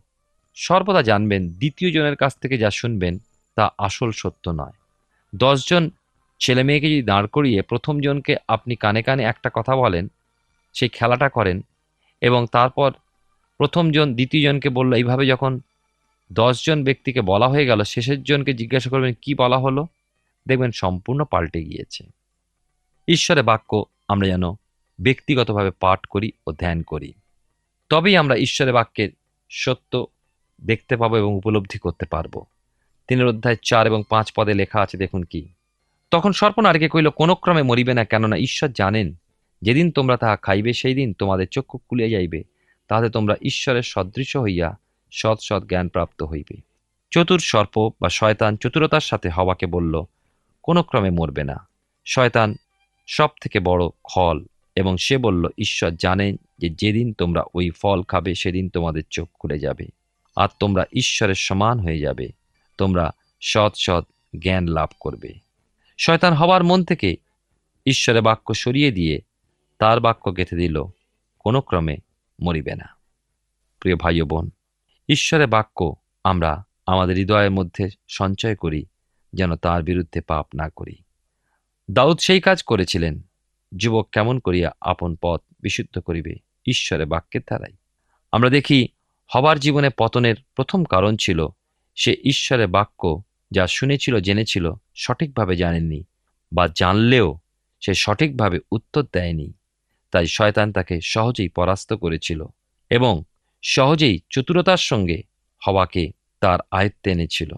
সর্বদা 0.55 1.01
জানবেন 1.01 1.49
দ্বিতীয় 1.49 1.91
জনের 1.91 2.15
কাছ 2.15 2.37
থেকে 2.37 2.57
যা 2.57 2.71
শুনবেন 2.71 3.17
তা 3.55 3.71
আসল 3.77 4.11
সত্য 4.11 4.49
নয়। 4.49 4.71
দশজন 5.35 5.89
ছেলে 6.39 6.63
মেয়েকে 6.63 6.91
যদি 6.91 7.01
দাঁড় 7.01 7.27
করিয়ে 7.27 7.61
প্রথম 7.61 7.99
জনকে 7.99 8.35
আপনি 8.47 8.75
কানে 8.75 9.03
কানে 9.03 9.23
একটা 9.23 9.49
কথা 9.53 9.75
বলেন 9.75 10.07
সেই 10.73 10.89
খেলাটা 10.89 11.29
করেন 11.29 11.61
এবং 12.21 12.45
তারপর 12.51 12.91
প্রথমজন 13.57 13.91
দ্বিতীয়জনকে 13.91 14.15
দ্বিতীয় 14.15 14.53
জনকে 14.53 14.69
বলল, 14.69 14.93
এইভাবে 14.93 15.27
যখন 15.27 15.59
দশজন 16.33 16.83
ব্যক্তিকে 16.83 17.21
বলা 17.21 17.47
হয়ে 17.47 17.65
গেল, 17.65 17.83
শেষের 17.83 18.23
জনকে 18.23 18.53
জিজ্ঞাসা 18.53 18.89
করবেন, 18.89 19.13
কি 19.21 19.33
বলা 19.33 19.57
হলো? 19.57 19.87
দেখবেন 20.47 20.71
সম্পূর্ণ 20.71 21.23
পাল্টে 21.23 21.63
গিয়েছে। 21.63 22.07
ঈশ্বরের 23.07 23.43
বাক্য 23.43 23.85
আমরা 24.07 24.27
যেন 24.27 24.51
ব্যক্তিগতভাবে 25.01 25.71
পাঠ 25.71 26.05
করি 26.05 26.31
ও 26.47 26.51
ধ্যান 26.51 26.81
করি। 26.81 27.13
তবেই 27.89 28.17
আমরা 28.17 28.35
ঈশ্বরের 28.35 28.73
বাক্যের 28.73 29.09
সত্য 29.49 30.05
দেখতে 30.63 30.97
পাবো 30.97 31.17
এবং 31.17 31.35
উপলব্ধি 31.35 31.79
করতে 31.79 32.05
পারব। 32.05 32.43
তিনের 33.07 33.25
অধ্যায় 33.25 33.55
চার 33.61 33.87
এবং 33.87 34.03
পাঁচ 34.09 34.31
পদে 34.31 34.53
লেখা 34.53 34.81
আছে, 34.81 34.97
দেখুন 34.97 35.23
কি? 35.23 35.49
তখন 36.11 36.31
সর্পনারীকে 36.31 36.89
কইল 36.89 37.09
কোনো 37.09 37.35
ক্রমে 37.35 37.63
মরিবে 37.63 37.93
না, 37.93 38.05
কেননা 38.05 38.37
ঈশ্বর 38.37 38.69
জানেন, 38.69 39.13
যেদিন 39.61 39.91
তোমরা 39.91 40.17
তাহা 40.17 40.37
খাইবে 40.37 40.73
সেই 40.73 40.95
দিন 40.95 41.13
তোমাদের 41.13 41.47
চক্ষু 41.47 41.77
খুলিয়া 41.77 42.09
যাইবে। 42.09 42.43
তাহাতে 42.87 43.09
তোমরা 43.09 43.35
ঈশ্বরের 43.41 43.81
সদৃশ 43.81 44.37
হইয়া 44.37 44.77
সৎ 45.11 45.37
সৎ 45.41 45.65
জ্ঞান 45.65 45.87
প্রাপ্ত 45.87 46.23
হইবে। 46.23 46.61
চতুর 47.11 47.39
সর্প 47.39 47.89
বা 48.01 48.09
শয়তান 48.09 48.57
চতুরতার 48.57 49.01
সাথে 49.01 49.29
হওয়াকে 49.29 49.65
বলল 49.65 50.03
কোনো 50.63 50.83
ক্রমে 50.83 51.09
মরবে 51.09 51.43
না। 51.43 51.67
শয়তান 52.05 52.55
সব 53.07 53.27
থেকে 53.41 53.59
বড় 53.59 53.87
খল 54.03 54.45
এবং 54.75 54.97
সে 54.97 55.17
বলল, 55.17 55.47
ঈশ্বর 55.57 55.91
জানেন 55.91 56.35
যে 56.59 56.69
যেদিন 56.69 57.13
তোমরা 57.13 57.43
ওই 57.53 57.69
ফল 57.69 58.03
খাবে, 58.03 58.35
সেদিন 58.35 58.69
তোমাদের 58.69 59.03
চোখ 59.09 59.29
খুলে 59.33 59.59
যাবে 59.59 59.87
আর 60.35 60.47
তোমরা 60.59 60.85
ঈশ্বরের 60.93 61.35
সমান 61.35 61.79
হয়ে 61.79 61.99
যাবে। 61.99 62.29
তোমরা 62.77 63.11
সৎ 63.41 63.71
সৎ 63.75 64.05
জ্ঞান 64.41 64.67
লাভ 64.67 64.89
করবে। 64.99 65.33
শয়তান 65.97 66.33
হবার 66.33 66.63
মন 66.63 66.83
থেকে 66.83 67.15
ঈশ্বরের 67.85 68.21
বাক্য 68.21 68.53
সরিয়ে 68.53 68.91
দিয়ে 68.91 69.21
তার 69.79 69.99
বাক্য 69.99 70.37
গেঁথে 70.37 70.55
দিল, 70.55 70.83
কোনো 71.39 71.61
ক্রমে 71.61 71.97
মরিবে 72.41 72.75
না। 72.75 72.95
প্রিয় 73.79 73.95
ভাই 73.95 74.21
বোন, 74.21 74.49
ঈশ্বরের 75.09 75.47
বাক্য 75.47 75.95
আমরা 76.23 76.63
আমাদের 76.85 77.15
হৃদয়ের 77.15 77.51
মধ্যে 77.51 77.89
সঞ্চয় 78.07 78.55
করি 78.55 78.85
যেন 79.33 79.55
তার 79.55 79.83
বিরুদ্ধে 79.83 80.21
পাপ 80.21 80.47
না 80.55 80.69
করি। 80.69 80.95
দাউদ 81.91 82.19
সেই 82.19 82.41
কাজ 82.41 82.63
করেছিলেন। 82.63 83.21
যুবক 83.77 84.09
কেমন 84.11 84.39
করিয়া 84.39 84.71
আপন 84.81 85.15
পথ 85.21 85.41
বিশুদ্ধ 85.59 85.99
করিবে, 85.99 86.35
ঈশ্বরে 86.67 87.05
বাক্যের 87.05 87.41
দ্বারাই। 87.41 87.73
আমরা 88.31 88.49
দেখি, 88.49 88.87
হবার 89.27 89.59
জীবনে 89.59 89.89
পতনের 89.97 90.35
প্রথম 90.55 90.83
কারণ 90.83 91.15
ছিল, 91.15 91.47
সে 91.95 92.17
ঈশ্বরের 92.23 92.67
বাক্য 92.67 93.21
যা 93.51 93.67
শুনেছিল, 93.67 94.19
জেনেছিল, 94.19 94.73
সঠিকভাবে 94.95 95.55
জানেননি 95.55 96.03
বা 96.53 96.67
জানলেও 96.67 97.37
সে 97.81 97.93
সঠিকভাবে 97.93 98.59
উত্তর 98.71 99.03
দেয়নি। 99.13 99.53
তাই 100.11 100.27
শয়তান 100.27 100.71
তাকে 100.71 101.01
সহজেই 101.01 101.49
পরাস্ত 101.49 101.93
করেছিল 101.93 102.45
এবং 102.89 103.23
সহজেই 103.61 104.19
চতুরতার 104.29 104.77
সঙ্গে 104.77 105.23
হওয়াকে 105.67 106.11
তার 106.39 106.59
আয়ত্তে 106.71 107.11
এনেছিল। 107.11 107.51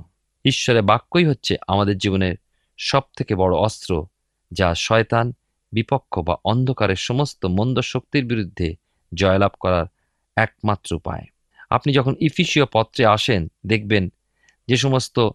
ঈশ্বরের 0.46 0.82
বাক্যই 0.82 1.26
হচ্ছে 1.26 1.58
আমাদের 1.68 1.98
জীবনের 1.98 2.36
সব 2.78 3.02
থেকে 3.18 3.36
বড় 3.36 3.56
অস্ত্র, 3.58 4.06
যা 4.52 4.76
শয়তান 4.76 5.32
বিপক্ষ 5.74 6.20
বা 6.20 6.36
অন্ধকারের 6.44 6.96
সমস্ত 6.96 7.46
মন্দ 7.46 7.80
শক্তির 7.80 8.26
বিরুদ্ধে 8.26 8.76
জয়লাভ 9.14 9.52
করার 9.60 9.86
একমাত্র 10.36 10.96
উপায়। 10.96 11.26
আপনি 11.70 11.94
যখন 11.94 12.16
ইফিসীয় 12.20 12.66
পত্রে 12.66 13.06
আসেন, 13.06 13.48
দেখবেন 13.66 14.10
যে 14.68 14.78
সমস্ত 14.78 15.30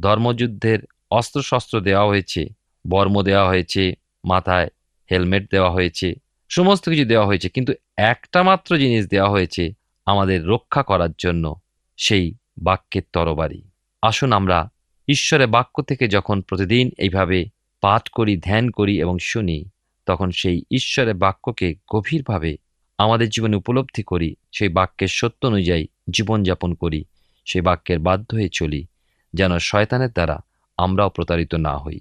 ধর্মযুদ্ধের 0.00 0.78
অস্ত্রশস্ত্র 1.10 1.80
দেওয়া 1.80 2.06
হয়েছে, 2.06 2.48
বর্ম 2.88 3.22
দেওয়া 3.22 3.48
হয়েছে, 3.48 3.94
মাথায় 4.24 4.68
হেলমেট 5.10 5.50
দেওয়া 5.50 5.70
হয়েছে, 5.70 6.14
সমস্ত 6.48 6.88
কিছু 6.88 7.04
দেওয়া 7.04 7.26
হয়েছে, 7.26 7.48
কিন্তু 7.48 7.72
একটা 7.96 8.42
মাত্র 8.42 8.76
জিনিস 8.76 9.06
দেওয়া 9.08 9.30
হয়েছে 9.30 9.72
আমাদের 10.06 10.46
রক্ষা 10.46 10.82
করার 10.82 11.12
জন্য, 11.18 11.54
সেই 11.96 12.34
বাক্যের 12.62 13.02
তরবারি। 13.12 13.62
আসুন 14.04 14.32
আমরা 14.32 14.68
ঈশ্বরের 15.08 15.46
বাক্য 15.46 15.82
থেকে 15.82 16.08
যখন 16.08 16.40
প্রতিদিন 16.40 16.90
এইভাবে 16.98 17.46
পাঠ 17.80 18.08
করি, 18.08 18.36
ধ্যান 18.36 18.70
করি 18.70 19.00
এবং 19.00 19.18
শুনি, 19.18 19.64
তখন 20.06 20.30
সেই 20.30 20.62
ঈশ্বরের 20.70 21.14
বাক্যকে 21.14 21.74
গভীরভাবে 21.94 22.56
আমাদের 22.98 23.28
জীবনে 23.28 23.56
উপলব্ধি 23.56 24.02
করি, 24.02 24.34
সেই 24.52 24.68
বাক্যের 24.68 25.08
সত্য 25.08 25.46
অনুযায়ী 25.46 25.86
জীবনযাপন 26.10 26.74
করি, 26.74 27.04
সেই 27.44 27.60
বাক্যের 27.60 27.98
বাধ্য 27.98 28.34
হয়ে 28.34 28.48
চলি, 28.48 28.86
যেন 29.34 29.58
শয়তানের 29.58 30.10
দ্বারা 30.10 30.40
আমরাও 30.76 31.08
প্রতারিত 31.08 31.54
না 31.54 31.78
হই। 31.78 32.00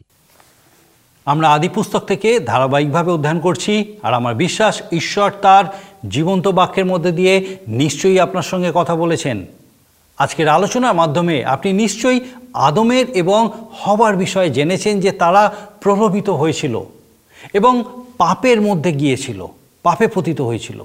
আমরা 1.25 1.53
আদি 1.53 1.69
পুস্তক 1.69 1.99
থেকে 1.99 2.39
ধারাবাহিকভাবে 2.39 3.11
অধ্যয়ন 3.11 3.39
করছি, 3.39 3.97
আর 4.03 4.13
আমার 4.13 4.35
বিশ্বাস 4.35 4.81
ঈশ্বর 4.91 5.31
তার 5.31 5.65
জীবন্ত 6.09 6.47
বাক্যের 6.47 6.85
মধ্যে 6.85 7.11
দিয়ে 7.11 7.57
নিশ্চয়ই 7.67 8.19
আপনার 8.19 8.43
সঙ্গে 8.43 8.71
কথা 8.73 8.95
বলেছেন। 8.95 9.45
আজকের 10.23 10.47
আলোচনার 10.47 10.93
মাধ্যমে 10.93 11.35
আপনি 11.45 11.69
নিশ্চয়ই 11.73 12.19
আদমের 12.53 13.05
এবং 13.13 13.41
হবার 13.73 14.13
বিষয়ে 14.15 14.49
জেনেছেন 14.49 14.99
যে 14.99 15.11
তারা 15.11 15.43
প্রলোভিত 15.81 16.29
হয়েছিল 16.29 16.75
এবং 17.53 17.73
পাপের 18.17 18.61
মধ্যে 18.61 18.91
গিয়েছিল, 18.91 19.39
পাপে 19.83 20.05
পতিত 20.07 20.39
হয়েছিল। 20.41 20.79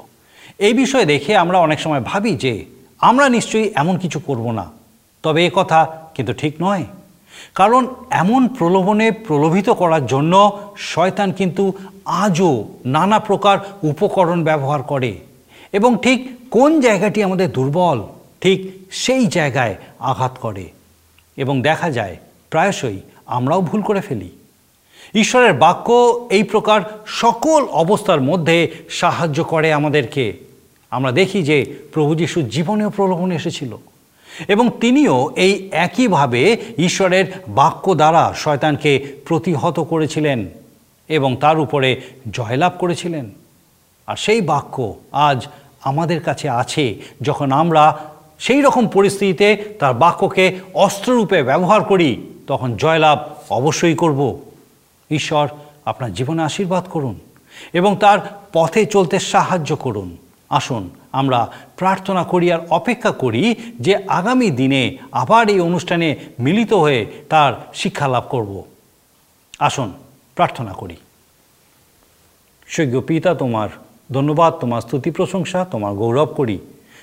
এই 0.58 0.74
বিষয়ে 0.74 1.04
দেখে 1.04 1.32
আমরা 1.36 1.58
অনেক 1.58 1.78
সময় 1.80 2.00
ভাবি 2.00 2.32
যে 2.34 2.52
আমরা 3.00 3.28
নিশ্চয়ই 3.28 3.68
এমন 3.74 3.98
কিছু 3.98 4.18
করব 4.18 4.50
না। 4.50 4.66
তবে 5.22 5.40
এ 5.46 5.50
কথা 5.54 5.80
কিন্তু 6.14 6.32
ঠিক 6.32 6.54
নয়। 6.60 6.84
কারণ 7.54 7.82
এমন 8.10 8.48
প্রলোভনে 8.48 9.10
প্রলোভিত 9.26 9.68
করার 9.70 10.04
জন্য 10.06 10.34
শয়তান 10.92 11.28
কিন্তু 11.32 11.72
আজও 12.04 12.52
নানা 12.84 13.18
প্রকার 13.18 13.56
উপকরণ 13.82 14.38
ব্যবহার 14.44 14.82
করে 14.82 15.12
এবং 15.72 15.90
ঠিক 16.02 16.18
কোন 16.50 16.80
জায়গাটি 16.80 17.18
আমাদের 17.22 17.48
দুর্বল 17.52 17.98
ঠিক 18.40 18.72
সেই 18.90 19.26
জায়গায় 19.26 19.74
আঘাত 19.98 20.38
করে। 20.40 20.70
এবং 21.36 21.62
দেখা 21.62 21.90
যায়, 21.90 22.16
প্রায়শই 22.50 23.00
আমরাও 23.26 23.60
ভুল 23.60 23.82
করে 23.82 24.00
ফেলি। 24.00 24.30
ঈশ্বরের 25.14 25.52
বাক্য 25.52 25.92
এই 26.30 26.42
প্রকার 26.42 26.80
সকল 27.06 27.66
অবস্থার 27.66 28.20
মধ্যে 28.20 28.74
সাহায্য 28.90 29.44
করে 29.44 29.72
আমাদেরকে। 29.72 30.48
আমরা 30.90 31.12
দেখি 31.12 31.42
যে 31.42 31.76
প্রভু 31.92 32.14
যিশুর 32.14 32.48
জীবনেও 32.48 32.90
প্রলোভন 32.90 33.32
এসেছিল 33.32 33.76
এবং 34.48 34.70
তিনিও 34.80 35.30
এই 35.36 35.68
একইভাবে 35.72 36.56
ঈশ্বরের 36.78 37.24
বাক্য 37.48 37.94
দ্বারা 37.94 38.34
শয়তানকে 38.36 39.16
প্রতিহত 39.26 39.80
করেছিলেন 39.80 40.48
এবং 41.08 41.36
তার 41.36 41.58
উপরে 41.58 42.00
জয়লাভ 42.30 42.72
করেছিলেন। 42.78 43.30
আর 44.06 44.16
সেই 44.16 44.40
বাক্য 44.40 44.94
আজ 45.12 45.46
আমাদের 45.82 46.20
কাছে 46.20 46.48
আছে 46.48 46.94
যখন 47.22 47.52
আমরা 47.52 47.98
সেই 48.38 48.60
রকম 48.60 48.88
পরিস্থিতিতে 48.88 49.56
তার 49.78 49.94
বাক্যকে 49.94 50.58
অস্ত্ররূপে 50.74 51.42
ব্যবহার 51.42 51.84
করি, 51.84 52.22
তখন 52.46 52.76
জয়লাভ 52.76 53.18
অবশ্যই 53.50 53.94
করব। 53.94 54.40
ঈশ্বর 55.10 55.48
আপনার 55.84 56.12
জীবনে 56.12 56.42
আশীর্বাদ 56.42 56.84
করুন 56.88 57.20
এবং 57.72 57.96
তার 57.96 58.18
পথে 58.52 58.86
চলতে 58.86 59.18
সাহায্য 59.18 59.76
করুন। 59.76 60.16
আসুন, 60.50 60.90
আমরা 61.12 61.52
প্রার্থনা 61.76 62.24
করি 62.24 62.52
আর 62.52 62.58
অপেক্ষা 62.70 63.10
করি 63.10 63.54
যে 63.80 63.96
আগামী 63.96 64.50
দিনে 64.50 64.98
আবার 65.12 65.48
এই 65.48 65.60
অনুষ্ঠানে 65.60 66.16
মিলিত 66.40 66.72
হয়ে 66.72 67.06
তার 67.28 67.52
শিক্ষা 67.74 68.08
লাভ 68.08 68.24
করব। 68.28 68.64
আসুন, 69.58 69.92
প্রার্থনা 70.34 70.72
করি। 70.72 70.96
সৈক্য 72.68 73.00
পিতা 73.00 73.34
তোমার 73.34 73.68
ধন্যবাদ, 74.12 74.54
তোমার 74.54 74.80
স্তুতি 74.80 75.10
প্রশংসা, 75.10 75.64
তোমার 75.64 75.94
গৌরব 75.94 76.26
করি। 76.26 76.58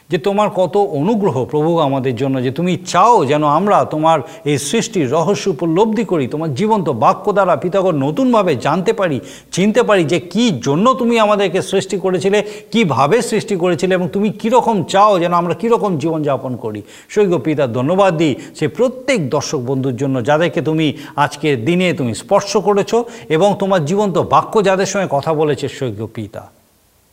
যে 0.09 0.17
তোমার 0.17 0.49
কত 0.59 0.75
অনুগ্রহ 0.99 1.35
প্রভু 1.51 1.71
আমাদের 1.87 2.15
জন্য, 2.21 2.35
যে 2.45 2.51
তুমি 2.57 2.73
চাও 2.91 3.15
যেন 3.31 3.43
আমরা 3.57 3.77
তোমার 3.93 4.17
এই 4.51 4.57
সৃষ্টির 4.69 5.07
রহস্য 5.15 5.45
উপলব্ধি 5.55 6.05
করি, 6.11 6.25
তোমার 6.33 6.49
জীবন্ত 6.59 6.87
বাক্য 7.03 7.25
দ্বারা 7.37 7.55
পিতাগর 7.63 7.93
নতুনভাবে 8.05 8.53
জানতে 8.65 8.91
পারি, 8.99 9.17
চিনতে 9.55 9.81
পারি 9.83 10.03
যে 10.11 10.19
কি 10.33 10.45
জন্য 10.67 10.85
তুমি 11.01 11.15
আমাদেরকে 11.25 11.59
সৃষ্টি 11.71 11.97
করেছিলে, 12.05 12.39
কীভাবে 12.73 13.17
সৃষ্টি 13.29 13.55
করেছিলে 13.63 13.91
এবং 13.95 14.07
তুমি 14.15 14.29
কীরকম 14.41 14.75
চাও 14.93 15.13
যেন 15.23 15.33
আমরা 15.41 15.53
কীরকম 15.61 15.91
জীবনযাপন 16.01 16.53
করি। 16.63 16.81
সৈক্য 17.13 17.35
পিতা 17.45 17.63
ধন্যবাদ 17.77 18.11
দিই 18.21 18.33
সে 18.57 18.65
প্রত্যেক 18.77 19.19
দর্শক 19.35 19.61
বন্ধুর 19.69 19.95
জন্য 20.01 20.15
যাদেরকে 20.29 20.59
তুমি 20.69 20.87
আজকে 21.23 21.47
দিনে 21.67 21.87
তুমি 21.99 22.13
স্পর্শ 22.21 22.51
করেছ 22.67 22.91
এবং 23.35 23.49
তোমার 23.61 23.81
জীবন্ত 23.89 24.15
বাক্য 24.33 24.53
যাদের 24.67 24.89
সঙ্গে 24.91 25.09
কথা 25.15 25.31
বলেছে 25.41 25.65
সৈক্য 25.77 26.01
পিতা। 26.15 26.43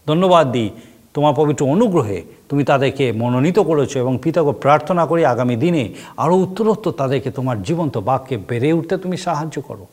ধন্যবাদ 0.07 0.46
দিই 0.55 0.70
তোমার 1.14 1.35
পবিত্র 1.37 1.64
অনুগ্রহে 1.64 2.22
তুমি 2.48 2.64
তাদেরকে 2.64 3.12
মনোনীত 3.12 3.59
করেছ 3.59 3.96
এবং 3.96 4.18
পিতাকে 4.22 4.53
প্রার্থনা 4.53 5.07
করি 5.07 5.25
আগামী 5.25 5.57
দিনে 5.57 5.88
আরও 6.16 6.37
উত্তরোত্তর 6.37 6.92
তাদেরকে 6.92 7.31
তোমার 7.31 7.62
জীবন্ত 7.62 7.98
বাক্যে 7.98 8.37
বেড়ে 8.37 8.72
উঠতে 8.72 8.96
তুমি 8.96 9.16
সাহায্য 9.16 9.62
করো। 9.62 9.87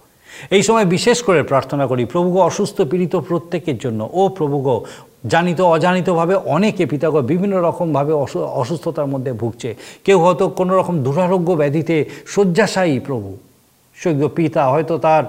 এই 0.50 0.64
সময় 0.64 0.86
বিশেষ 0.86 1.24
করে 1.24 1.44
প্রার্থনা 1.44 1.88
করি, 1.88 2.06
প্রভুগ 2.06 2.38
অসুস্থ 2.38 2.82
পীড়িত 2.82 3.16
প্রত্যেকের 3.16 3.78
জন্য 3.78 4.10
ও 4.14 4.30
প্রভুগ 4.30 4.86
জানিত 5.28 5.62
অজানিতভাবে 5.62 6.36
অনেকে 6.36 6.86
পিতাগ 6.86 7.16
বিভিন্ন 7.16 7.62
রকমভাবে 7.62 8.14
অসু- 8.14 8.42
অসুস্থতার 8.42 9.08
মধ্যে 9.08 9.34
ভুগছে। 9.34 9.76
কেউ 10.04 10.20
হয়তো 10.20 10.50
কোনো 10.50 10.78
রকম 10.78 11.04
দুরারোগ্য 11.04 11.54
ব্যাধিতে 11.54 12.06
শয্যাশায়ী 12.28 13.00
প্রভু। 13.00 13.38
সৈক্য 13.96 14.28
পিতা 14.28 14.70
হয়তো 14.70 14.98
তার 14.98 15.24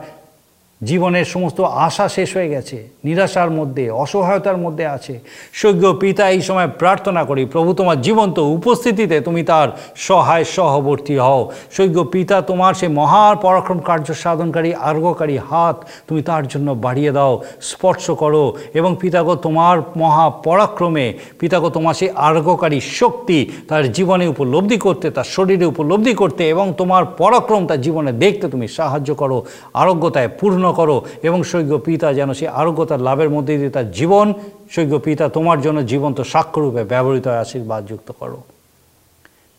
জীবনের 0.82 1.24
সমস্ত 1.24 1.60
আশা 1.60 2.08
শেষ 2.08 2.28
হয়ে 2.36 2.48
গেছে, 2.48 2.78
নিরাশার 3.04 3.50
মধ্যে, 3.50 3.90
অসহায়তার 3.90 4.56
মধ্যে 4.56 4.84
আছে। 4.86 5.14
সৈক্য 5.52 5.84
পিতা 6.00 6.24
এই 6.30 6.40
সময় 6.40 6.68
প্রার্থনা 6.82 7.24
করি, 7.24 7.42
প্রভু, 7.44 7.70
তোমার 7.74 8.00
জীবন্ত 8.00 8.36
উপস্থিতিতে 8.38 9.16
তুমি 9.20 9.42
তার 9.42 9.68
সহায় 10.08 10.44
সহবর্তী 10.56 11.16
হও। 11.16 11.42
সৈক্য 11.76 11.98
পিতা, 12.04 12.36
তোমার 12.42 12.72
সে 12.74 12.88
মহার 12.88 13.34
পরাক্রম 13.36 13.78
কার্য 13.78 14.08
সাধনকারী 14.14 14.70
আর্গকারী 14.90 15.36
হাত 15.50 15.76
তুমি 16.08 16.22
তার 16.22 16.44
জন্য 16.46 16.68
বাড়িয়ে 16.84 17.12
দাও, 17.12 17.32
স্পর্শ 17.70 18.04
করো 18.10 18.44
এবং 18.74 18.90
পিতাগো, 19.00 19.34
তোমার 19.46 19.76
মহা 19.96 20.26
পরাক্রমে 20.30 21.06
পিতাগো, 21.40 21.68
তোমার 21.70 21.94
সেই 21.94 22.10
আর্গকারী 22.28 22.80
শক্তি 22.80 23.38
তার 23.68 23.92
জীবনে 23.92 24.24
উপলব্ধি 24.26 24.78
করতে, 24.78 25.06
তার 25.10 25.24
শরীরে 25.24 25.66
উপলব্ধি 25.72 26.14
করতে 26.14 26.42
এবং 26.48 26.66
তোমার 26.76 27.02
পরাক্রম 27.20 27.62
তার 27.66 27.80
জীবনে 27.80 28.10
দেখতে 28.12 28.48
তুমি 28.48 28.66
সাহায্য 28.68 29.10
করো। 29.14 29.38
আরোগ্যতায় 29.74 30.30
পূর্ণ 30.40 30.64
করো, 30.78 30.96
এবং 31.28 31.38
সৈক্য 31.50 31.74
পিতা 31.86 32.08
যেন 32.18 32.30
সেই 32.38 32.50
আরোগ্যতার 32.60 33.04
লাভের 33.08 33.30
মধ্যে 33.36 33.52
দিয়ে 33.60 33.72
তার 33.76 33.88
জীবন 33.98 34.26
সৈক্য 34.74 34.94
পিতা 35.06 35.24
তোমার 35.36 35.58
জন্য 35.64 35.78
জীবন্ত 35.92 36.18
সাক্ষ্যরূপে 36.32 36.82
ব্যবহৃত 36.92 37.24
হয় 37.28 37.40
আশীর্বাদ 37.44 37.82
যুক্ত 37.90 38.08
করো। 38.20 38.38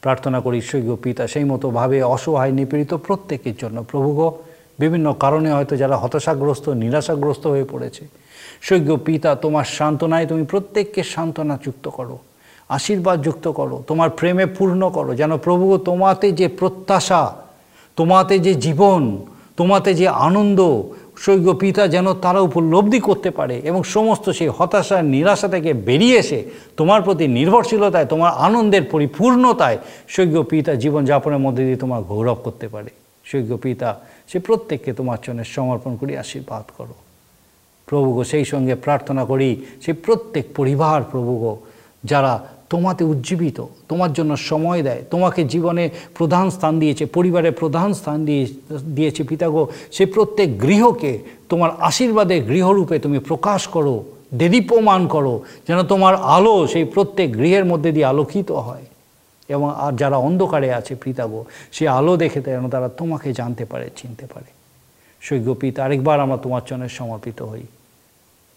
প্রার্থনা 0.03 0.37
করি 0.45 0.59
সৈক্য 0.61 0.91
পিতা, 1.03 1.23
সেই 1.27 1.45
মতোভাবে 1.51 1.97
অসহায়, 2.15 2.51
নিপীড়িত 2.57 2.91
প্রত্যেকের 3.07 3.55
জন্য। 3.61 3.77
প্রভুগ 3.91 4.17
বিভিন্ন 4.79 5.07
কারণে 5.23 5.49
হয়তো 5.51 5.73
যারা 5.81 5.95
হতাশাগ্রস্ত, 5.97 6.65
নিরাশাগ্রস্ত 6.83 7.43
হয়ে 7.47 7.65
পড়েছে 7.71 8.03
সৈক্য 8.67 8.91
পিতা, 9.07 9.29
তোমার 9.35 9.65
সান্ত্বনায় 9.77 10.25
তুমি 10.25 10.43
প্রত্যেককে 10.43 11.01
সান্ত্বনা 11.03 11.55
যুক্ত 11.65 11.85
করো 11.87 12.17
আশীর্বাদ 12.69 13.17
যুক্ত 13.23 13.45
করো, 13.47 13.83
তোমার 13.87 14.09
প্রেমে 14.09 14.45
পূর্ণ 14.45 14.81
করো, 14.89 15.11
যেন 15.15 15.31
প্রভু 15.37 15.65
তোমাতে 15.77 16.27
যে 16.31 16.47
প্রত্যাশা, 16.47 17.23
তোমাতে 17.95 18.35
যে 18.39 18.53
জীবন, 18.65 19.01
তোমাতে 19.57 19.93
যে 19.93 20.07
আনন্দ 20.07 20.59
সৈক্য 21.23 21.49
পিতা 21.61 21.83
যেন 21.87 22.07
তারা 22.13 22.39
উপলব্ধি 22.49 22.99
করতে 22.99 23.29
পারে 23.37 23.55
এবং 23.69 23.81
সমস্ত 23.95 24.25
সেই 24.37 24.49
হতাশা, 24.57 24.97
নিরাশা 25.13 25.47
থেকে 25.47 25.71
বেরিয়ে 25.87 26.17
এসে 26.23 26.39
তোমার 26.79 26.99
প্রতি 27.01 27.25
নির্ভরশীলতায়, 27.37 28.07
তোমার 28.13 28.31
আনন্দের 28.47 28.83
পরিপূর্ণতায় 28.93 29.77
সৈক্য 30.13 30.37
পিতা 30.51 30.71
জীবনযাপনের 30.75 31.43
মধ্যে 31.45 31.63
দিয়ে 31.65 31.79
তোমার 31.83 32.01
গৌরব 32.01 32.37
করতে 32.45 32.67
পারে। 32.67 32.91
সৈক্য 33.29 33.53
পিতা 33.57 33.89
সে 34.29 34.37
প্রত্যেককে 34.39 34.91
তোমার 34.93 35.17
চরণে 35.23 35.45
সমর্পণ 35.55 35.91
করি, 35.95 36.11
আশীর্বাদ 36.17 36.65
করো। 36.77 36.95
প্রভুগো 37.87 38.23
সেই 38.23 38.45
সঙ্গে 38.45 38.73
প্রার্থনা 38.75 39.23
করি 39.25 39.49
সেই 39.81 39.95
প্রত্যেক 40.05 40.45
পরিবার 40.55 40.99
প্রভুগো 41.11 41.51
যারা 42.03 42.33
তোমাতে 42.71 43.03
উজ্জীবিত, 43.11 43.59
তোমার 43.89 44.11
জন্য 44.13 44.31
সময় 44.51 44.81
দেয়, 44.87 45.01
তোমাকে 45.11 45.41
জীবনে 45.53 45.83
প্রধান 46.17 46.45
স্থান 46.55 46.73
দিয়েছে, 46.79 47.03
পরিবারে 47.05 47.49
প্রধান 47.51 47.89
স্থান 47.99 48.17
দিয়ে, 48.25 48.43
দিয়েছে 48.95 49.21
পিতাগো। 49.23 49.63
সে 49.91 50.03
প্রত্যেক 50.05 50.49
গৃহকে 50.61 51.11
তোমার 51.49 51.71
আশীর্বাদে 51.79 52.37
গৃহরূপে 52.41 52.95
তুমি 52.99 53.19
প্রকাশ 53.19 53.61
করো, 53.67 53.95
দেদীপ্যমান 54.33 55.01
করো, 55.07 55.35
যেন 55.67 55.79
তোমার 55.83 56.15
আলো 56.15 56.55
সেই 56.67 56.85
প্রত্যেক 56.95 57.27
গৃহের 57.33 57.65
মধ্যে 57.65 57.91
দিয়ে 57.91 58.07
আলোকিত 58.11 58.49
হয়। 58.67 58.85
এবং 59.53 59.67
আর 59.77 59.93
যারা 60.01 60.17
অন্ধকারে 60.27 60.69
আছে 60.79 60.93
পিতাগো, 60.95 61.41
সে 61.71 61.83
আলো 61.99 62.13
দেখে 62.23 62.39
যেন 62.41 62.65
তারা 62.69 62.89
তোমাকে 62.99 63.27
জানতে 63.33 63.63
পারে, 63.65 63.87
চিনতে 63.97 64.25
পারে। 64.33 64.49
সৈক্য 65.21 65.49
পিতা 65.53 65.79
আরেকবার 65.85 66.17
আমরা 66.19 66.37
তোমার 66.37 66.61
চরণে 66.67 66.89
সমর্পিত 66.89 67.39
হই। 67.41 67.65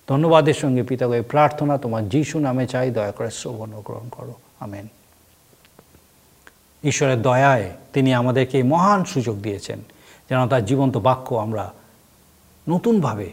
ধন্যবাদের 0.09 0.55
সঙ্গে 0.55 0.83
এই 0.90 1.23
প্রার্থনা 1.29 1.79
তোমার 1.79 2.09
যিশু 2.09 2.38
নামে 2.38 2.67
চাই, 2.67 2.90
দয়া 2.90 3.11
করে 3.11 3.31
শ্রবণ 3.31 3.71
গ্রহণ 3.71 4.09
করো। 4.09 4.35
আমেন। 4.61 4.88
ঈশ্বরের 6.85 7.23
দয়ায় 7.23 7.71
তিনি 7.93 8.14
আমাদেরকে 8.14 8.57
এই 8.57 8.62
মহান 8.62 9.05
সুযোগ 9.05 9.43
দিয়েছেন, 9.43 9.79
যেন 10.31 10.47
তার 10.47 10.64
জীবন্ত 10.64 10.97
বাক্য 10.97 11.35
আমরা 11.35 11.73
নতুনভাবে, 12.69 13.31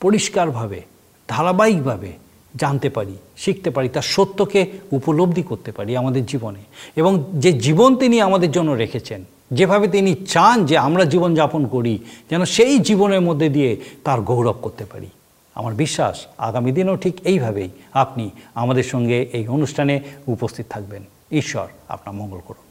পরিষ্কারভাবে, 0.00 0.82
ধারাবাহিকভাবে 1.28 2.12
জানতে 2.56 2.90
পারি, 2.90 3.16
শিখতে 3.36 3.70
পারি, 3.70 3.88
তার 3.88 4.02
সত্যকে 4.02 4.72
উপলব্ধি 4.90 5.42
করতে 5.42 5.72
পারি 5.72 5.96
আমাদের 5.96 6.26
জীবনে। 6.26 6.60
এবং 6.96 7.24
যে 7.32 7.52
জীবন 7.52 7.96
তিনি 7.96 8.20
আমাদের 8.20 8.50
জন্য 8.50 8.70
রেখেছেন, 8.70 9.24
যেভাবে 9.50 9.88
তিনি 9.88 10.14
চান 10.14 10.66
যে 10.66 10.78
আমরা 10.78 11.04
জীবনযাপন 11.04 11.66
করি, 11.66 11.98
যেন 12.30 12.44
সেই 12.44 12.78
জীবনের 12.78 13.20
মধ্যে 13.20 13.48
দিয়ে 13.48 13.76
তার 14.04 14.20
গৌরব 14.20 14.56
করতে 14.62 14.84
পারি। 14.84 15.06
আমার 15.56 15.74
বিশ্বাস 15.74 16.26
আগামী 16.38 16.72
দিনও 16.72 16.96
ঠিক 16.96 17.20
এইভাবেই 17.24 17.68
আপনি 17.92 18.30
আমাদের 18.54 18.82
সঙ্গে 18.82 19.22
এই 19.32 19.48
অনুষ্ঠানে 19.48 20.00
উপস্থিত 20.26 20.66
থাকবেন। 20.70 21.04
ঈশ্বর 21.32 21.66
আপনার 21.88 22.14
মঙ্গল 22.14 22.38
করুন। 22.46 22.66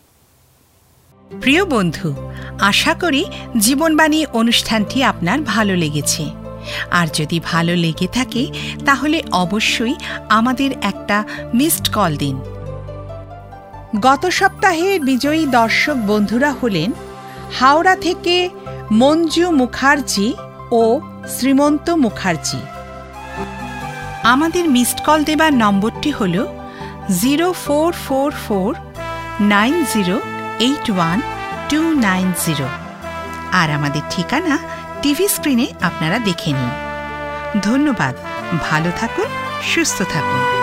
প্রিয় 1.41 1.65
বন্ধু, 1.65 2.13
আশা 2.61 2.93
করি 2.93 3.25
জীবনবাণী 3.57 4.25
অনুষ্ঠানটি 4.33 5.03
আপনার 5.03 5.41
ভালো 5.41 5.75
লেগেছে। 5.75 6.29
আর 6.91 7.07
যদি 7.13 7.39
ভালো 7.43 7.75
লেগে 7.75 8.07
থাকে, 8.07 8.47
তাহলে 8.85 9.23
অবশ্যই 9.31 9.95
আমাদের 10.29 10.71
একটা 10.81 11.23
মিসড 11.53 11.93
কল 11.93 12.17
দিন। 12.17 12.39
গত 13.99 14.25
সপ্তাহে 14.29 14.99
বিজয়ী 14.99 15.45
দর্শক 15.45 15.95
বন্ধুরা 16.07 16.51
হলেন 16.51 16.91
হাওড়া 17.59 17.95
থেকে 17.95 18.49
মঞ্জু 18.91 19.51
মুখার্জি 19.51 20.33
ও 20.71 21.01
শ্রীমন্ত 21.37 21.89
মুখার্জি। 21.89 22.74
আমাদের 24.25 24.69
মিসড 24.69 25.05
কল 25.05 25.23
দেবার 25.23 25.53
নম্বরটি 25.53 26.11
হল 26.11 26.45
zero 27.19 27.51
four 27.51 27.93
four 27.93 28.31
four 28.31 28.75
nine 29.41 29.85
zero 29.93 30.19
eight 30.59 30.91
one 30.91 31.21
two 31.69 31.81
nine 31.81 32.31
zero 32.45 32.67
আর 33.51 33.71
আমাদের 33.71 34.01
ঠিকানা 34.09 34.57
টিভি 35.01 35.27
স্ক্রিনে 35.27 35.67
আপনারা 35.81 36.19
দেখে 36.19 36.53
নিন। 36.53 36.71
ধন্যবাদ। 37.61 38.15
ভালো 38.63 38.91
থাকুন, 38.99 39.25
সুস্থ 39.73 39.97
থাকুন। 39.97 40.54